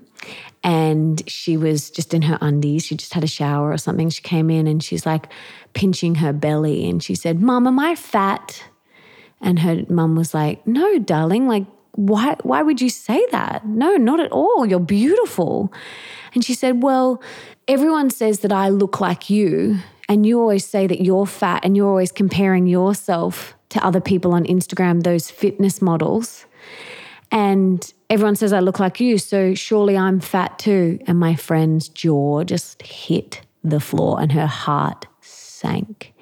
[0.63, 2.85] and she was just in her undies.
[2.85, 4.09] She just had a shower or something.
[4.09, 5.27] She came in and she's like
[5.73, 8.63] pinching her belly and she said, Mum, am I fat?
[9.41, 11.65] And her mum was like, No, darling, like,
[11.95, 13.67] why, why would you say that?
[13.67, 14.65] No, not at all.
[14.65, 15.71] You're beautiful.
[16.33, 17.21] And she said, Well,
[17.67, 21.75] everyone says that I look like you, and you always say that you're fat, and
[21.75, 26.45] you're always comparing yourself to other people on Instagram, those fitness models.
[27.31, 30.99] And everyone says I look like you, so surely I'm fat too.
[31.07, 36.13] And my friend's jaw just hit the floor and her heart sank.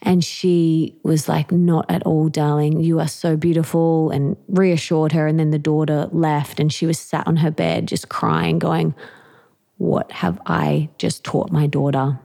[0.00, 2.80] And she was like, Not at all, darling.
[2.80, 5.26] You are so beautiful, and reassured her.
[5.26, 8.94] And then the daughter left, and she was sat on her bed, just crying, going,
[9.82, 12.20] what have I just taught my daughter?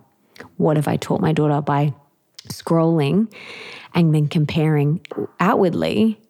[0.57, 1.91] What have I taught my daughter by
[2.49, 3.33] scrolling
[3.95, 5.01] and then comparing
[5.39, 6.21] outwardly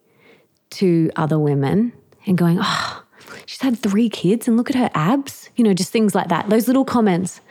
[0.69, 1.91] to other women
[2.25, 3.03] and going, oh,
[3.45, 5.49] she's had three kids and look at her abs?
[5.57, 6.49] You know, just things like that.
[6.49, 7.41] Those little comments.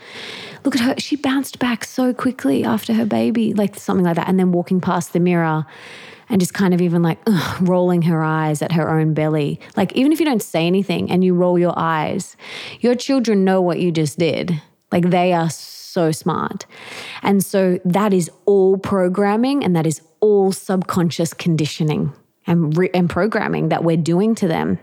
[0.65, 0.95] Look at her.
[0.97, 4.27] She bounced back so quickly after her baby, like something like that.
[4.27, 5.67] And then walking past the mirror
[6.29, 9.61] and just kind of even like ugh, rolling her eyes at her own belly.
[9.77, 12.37] Like, even if you don't say anything and you roll your eyes,
[12.81, 14.61] your children know what you just did.
[14.93, 16.67] Like, they are so smart.
[17.23, 22.13] And so that is all programming and that is all subconscious conditioning
[22.47, 24.79] and, re- and programming that we're doing to them.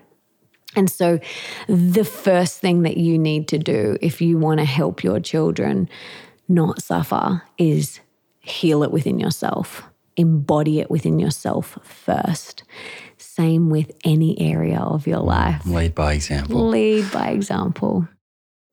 [0.76, 1.20] And so,
[1.68, 5.88] the first thing that you need to do if you want to help your children
[6.48, 8.00] not suffer is
[8.40, 9.84] heal it within yourself
[10.18, 12.64] embody it within yourself first.
[13.18, 15.66] Same with any area of your life.
[15.66, 16.68] Lead by example.
[16.68, 18.08] Lead by example.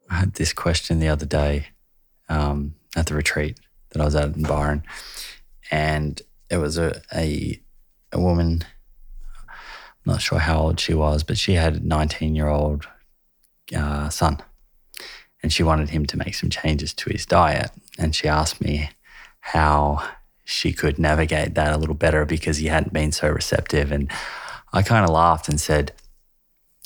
[0.09, 1.69] I had this question the other day
[2.29, 3.59] um, at the retreat
[3.91, 4.83] that I was at in Byron,
[5.71, 7.61] and it was a a,
[8.13, 8.65] a woman
[10.05, 12.87] I'm not sure how old she was, but she had a 19 year old
[13.77, 14.41] uh, son.
[15.43, 17.71] And she wanted him to make some changes to his diet.
[17.99, 18.91] And she asked me
[19.41, 20.07] how
[20.51, 23.93] she could navigate that a little better because he hadn't been so receptive.
[23.93, 24.11] And
[24.73, 25.93] I kind of laughed and said,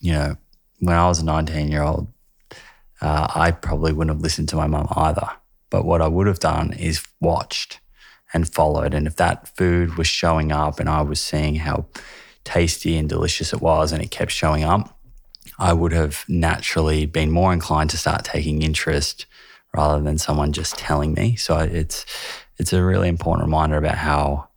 [0.00, 0.36] you know,
[0.80, 2.12] when I was a 19 year old,
[3.00, 5.28] uh, I probably wouldn't have listened to my mum either.
[5.70, 7.80] But what I would have done is watched
[8.32, 8.94] and followed.
[8.94, 11.86] And if that food was showing up and I was seeing how
[12.44, 14.98] tasty and delicious it was and it kept showing up,
[15.58, 19.26] I would have naturally been more inclined to start taking interest
[19.74, 21.36] rather than someone just telling me.
[21.36, 22.04] So it's
[22.58, 24.48] it's a really important reminder about how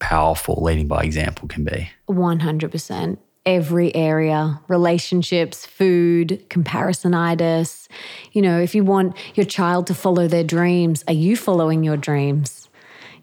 [0.00, 1.90] powerful leading by example can be.
[2.08, 3.18] 100%.
[3.46, 7.88] Every area, relationships, food, comparisonitis.
[8.32, 11.96] You know, if you want your child to follow their dreams, are you following your
[11.96, 12.68] dreams?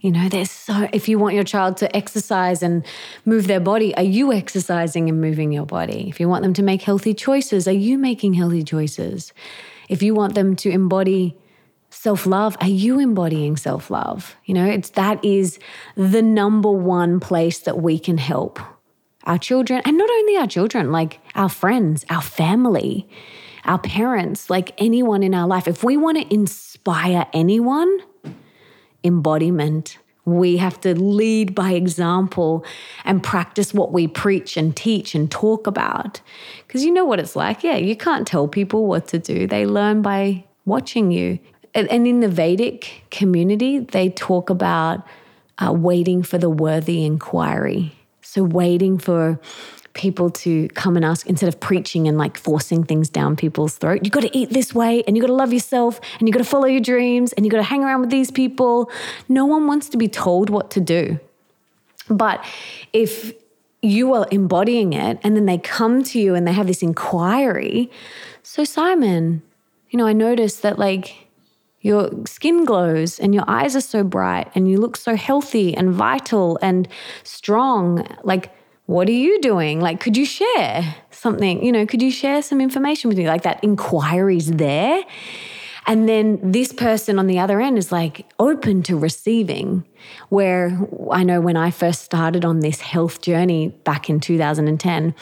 [0.02, 2.86] You know, there's so, if you want your child to exercise and
[3.26, 6.08] move their body, are you exercising and moving your body?
[6.10, 9.34] If you want them to make healthy choices, are you making healthy choices?
[9.90, 11.36] If you want them to embody
[11.96, 14.36] self love, are you embodying self love?
[14.46, 15.60] You know, it's that is
[15.96, 18.60] the number one place that we can help
[19.24, 23.10] our children, and not only our children, like our friends, our family,
[23.64, 25.68] our parents, like anyone in our life.
[25.68, 28.00] If we want to inspire anyone,
[29.04, 29.98] embodiment.
[30.26, 32.66] We have to lead by example
[33.04, 36.22] and practice what we preach and teach and talk about.
[36.66, 37.64] Because you know what it's like.
[37.64, 41.40] Yeah, you can't tell people what to do, they learn by watching you.
[41.76, 45.06] And in the Vedic community, they talk about
[45.57, 47.95] uh, waiting for the worthy inquiry.
[48.22, 49.39] So, waiting for
[49.93, 54.02] people to come and ask instead of preaching and like forcing things down people's throat.
[54.03, 56.43] You've got to eat this way and you've got to love yourself and you've got
[56.43, 58.91] to follow your dreams and you've got to hang around with these people.
[59.30, 61.18] No one wants to be told what to do.
[62.10, 62.45] But
[62.91, 63.34] if
[63.81, 67.89] you are embodying it and then they come to you and they have this inquiry,
[68.43, 69.41] so Simon,
[69.89, 71.24] you know, I noticed that like
[71.86, 75.94] your skin glows and your eyes are so bright and you look so healthy and
[75.94, 76.88] vital and
[77.24, 78.07] strong.
[78.24, 78.52] Like,
[78.88, 79.82] what are you doing?
[79.82, 81.64] Like, could you share something?
[81.64, 83.28] You know, could you share some information with me?
[83.28, 85.03] Like, that inquiry's there.
[85.86, 89.86] And then this person on the other end is like open to receiving.
[90.30, 90.76] Where
[91.12, 95.14] I know when I first started on this health journey back in 2010,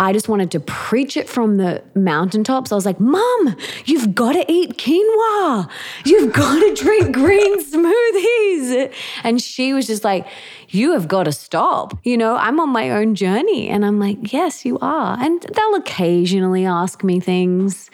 [0.00, 2.72] I just wanted to preach it from the mountaintops.
[2.72, 3.54] I was like, Mom,
[3.84, 5.68] you've got to eat quinoa.
[6.06, 8.94] You've got to drink green smoothies.
[9.22, 10.26] And she was just like,
[10.70, 11.98] You have got to stop.
[12.02, 13.68] You know, I'm on my own journey.
[13.68, 15.18] And I'm like, Yes, you are.
[15.20, 17.90] And they'll occasionally ask me things.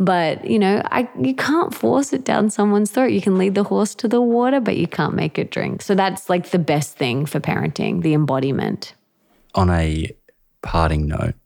[0.00, 3.12] But, you know, I, you can't force it down someone's throat.
[3.12, 5.82] You can lead the horse to the water, but you can't make it drink.
[5.82, 8.94] So that's like the best thing for parenting, the embodiment.
[9.54, 10.10] On a
[10.62, 11.36] parting note,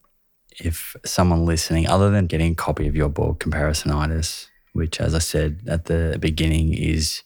[0.61, 5.19] if someone listening, other than getting a copy of your book, Comparisonitis, which, as I
[5.19, 7.23] said at the beginning, is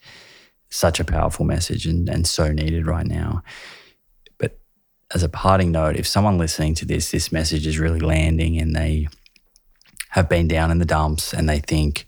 [0.70, 3.42] such a powerful message and, and so needed right now.
[4.38, 4.59] But
[5.14, 8.74] as a parting note, if someone listening to this, this message is really landing and
[8.74, 9.09] they
[10.10, 12.06] have been down in the dumps and they think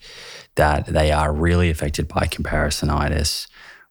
[0.56, 3.46] that they are really affected by comparisonitis,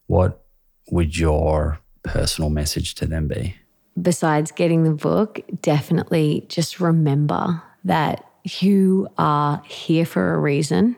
[0.07, 0.45] what
[0.89, 3.55] would your personal message to them be?
[4.01, 10.95] Besides getting the book, definitely just remember that you are here for a reason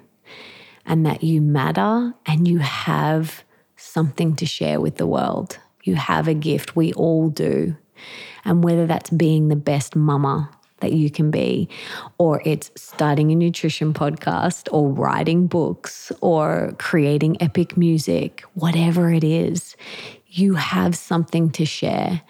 [0.86, 3.44] and that you matter and you have
[3.76, 5.58] something to share with the world.
[5.84, 6.76] You have a gift.
[6.76, 7.76] We all do.
[8.44, 10.50] And whether that's being the best mama
[10.82, 11.70] that you can be,
[12.18, 19.24] or it's starting a nutrition podcast, or writing books, or creating epic music, whatever it
[19.24, 19.76] is,
[20.28, 22.22] you have something to share.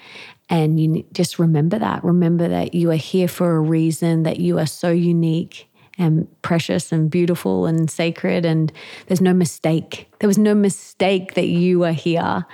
[0.50, 2.04] And you just remember that.
[2.04, 6.92] Remember that you are here for a reason, that you are so unique and precious
[6.92, 8.46] and beautiful and sacred.
[8.46, 8.72] And
[9.08, 10.12] there's no mistake.
[10.20, 12.46] There was no mistake that you are here.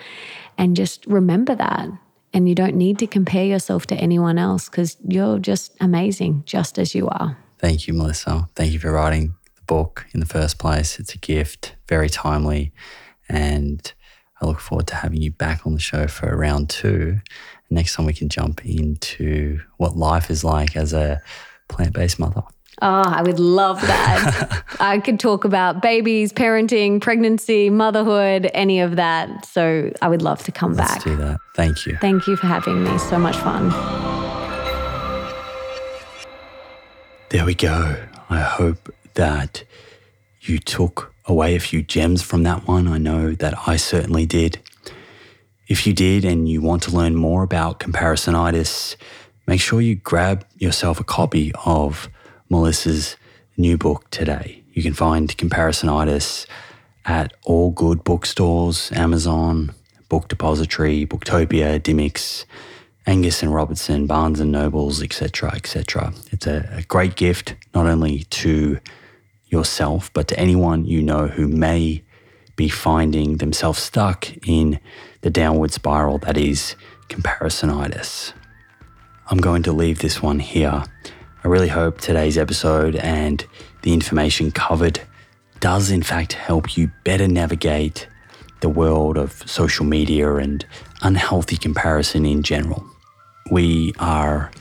[0.58, 1.88] And just remember that.
[2.34, 6.80] And you don't need to compare yourself to anyone else because you're just amazing, just
[6.80, 7.38] as you are.
[7.58, 8.48] Thank you, Melissa.
[8.56, 10.98] Thank you for writing the book in the first place.
[10.98, 12.72] It's a gift, very timely.
[13.28, 13.92] And
[14.42, 17.20] I look forward to having you back on the show for round two
[17.72, 21.22] next time we can jump into what life is like as a
[21.70, 22.44] plant based mother.
[22.84, 24.64] Oh, I would love that.
[24.80, 29.46] I could talk about babies, parenting, pregnancy, motherhood, any of that.
[29.46, 31.04] So I would love to come Let's back.
[31.04, 31.40] do that.
[31.56, 31.98] Thank you.
[32.02, 32.98] Thank you for having me.
[32.98, 33.70] So much fun.
[37.30, 37.98] There we go.
[38.30, 39.64] I hope that
[40.42, 42.88] you took away a few gems from that one.
[42.88, 44.60] I know that I certainly did.
[45.72, 48.98] If you did and you want to learn more about comparisonitis,
[49.48, 52.10] make sure you grab yourself a copy of
[52.50, 53.16] Melissa's
[53.56, 54.64] new book today.
[54.74, 56.46] You can find Comparisonitis
[57.06, 59.74] at all good bookstores, Amazon,
[60.10, 62.44] Book Depository, Booktopia, Dymocks,
[63.08, 66.14] Angus and Robertson, Barnes and Nobles, etc., etc.
[66.34, 68.78] It's a, a great gift not only to
[69.48, 72.04] yourself but to anyone you know who may
[72.58, 74.82] be finding themselves stuck in
[75.22, 76.76] the downward spiral that is
[77.10, 78.34] comparisonitis.
[79.30, 80.84] I'm going to leave this one here.
[81.44, 83.46] I really hope today's episode and
[83.82, 85.02] the information covered
[85.60, 88.08] does, in fact, help you better navigate
[88.62, 90.66] the world of social media and
[91.02, 92.86] unhealthy comparison in general.
[93.52, 94.52] We are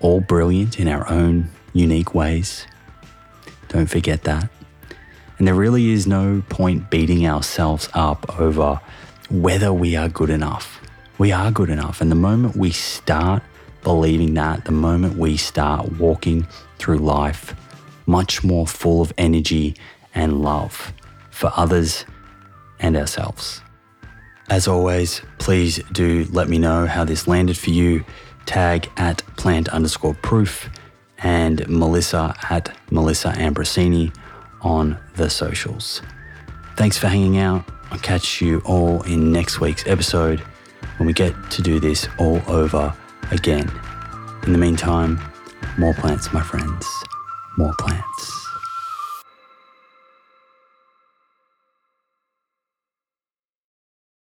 [0.00, 2.66] all brilliant in our own unique ways.
[3.68, 4.50] Don't forget that.
[5.38, 8.80] And there really is no point beating ourselves up over
[9.30, 10.80] whether we are good enough.
[11.18, 12.00] We are good enough.
[12.00, 13.42] And the moment we start
[13.82, 16.46] believing that, the moment we start walking
[16.78, 17.54] through life
[18.06, 19.76] much more full of energy
[20.14, 20.92] and love
[21.30, 22.04] for others
[22.80, 23.60] and ourselves.
[24.48, 28.04] As always, please do let me know how this landed for you.
[28.46, 30.70] Tag at plant underscore proof
[31.18, 34.14] and Melissa at Melissa Ambrosini
[34.62, 36.00] on the socials.
[36.76, 37.77] Thanks for hanging out.
[37.90, 40.40] I'll catch you all in next week's episode
[40.98, 42.94] when we get to do this all over
[43.30, 43.70] again.
[44.44, 45.20] In the meantime,
[45.78, 46.86] more plants, my friends,
[47.56, 48.37] more plants.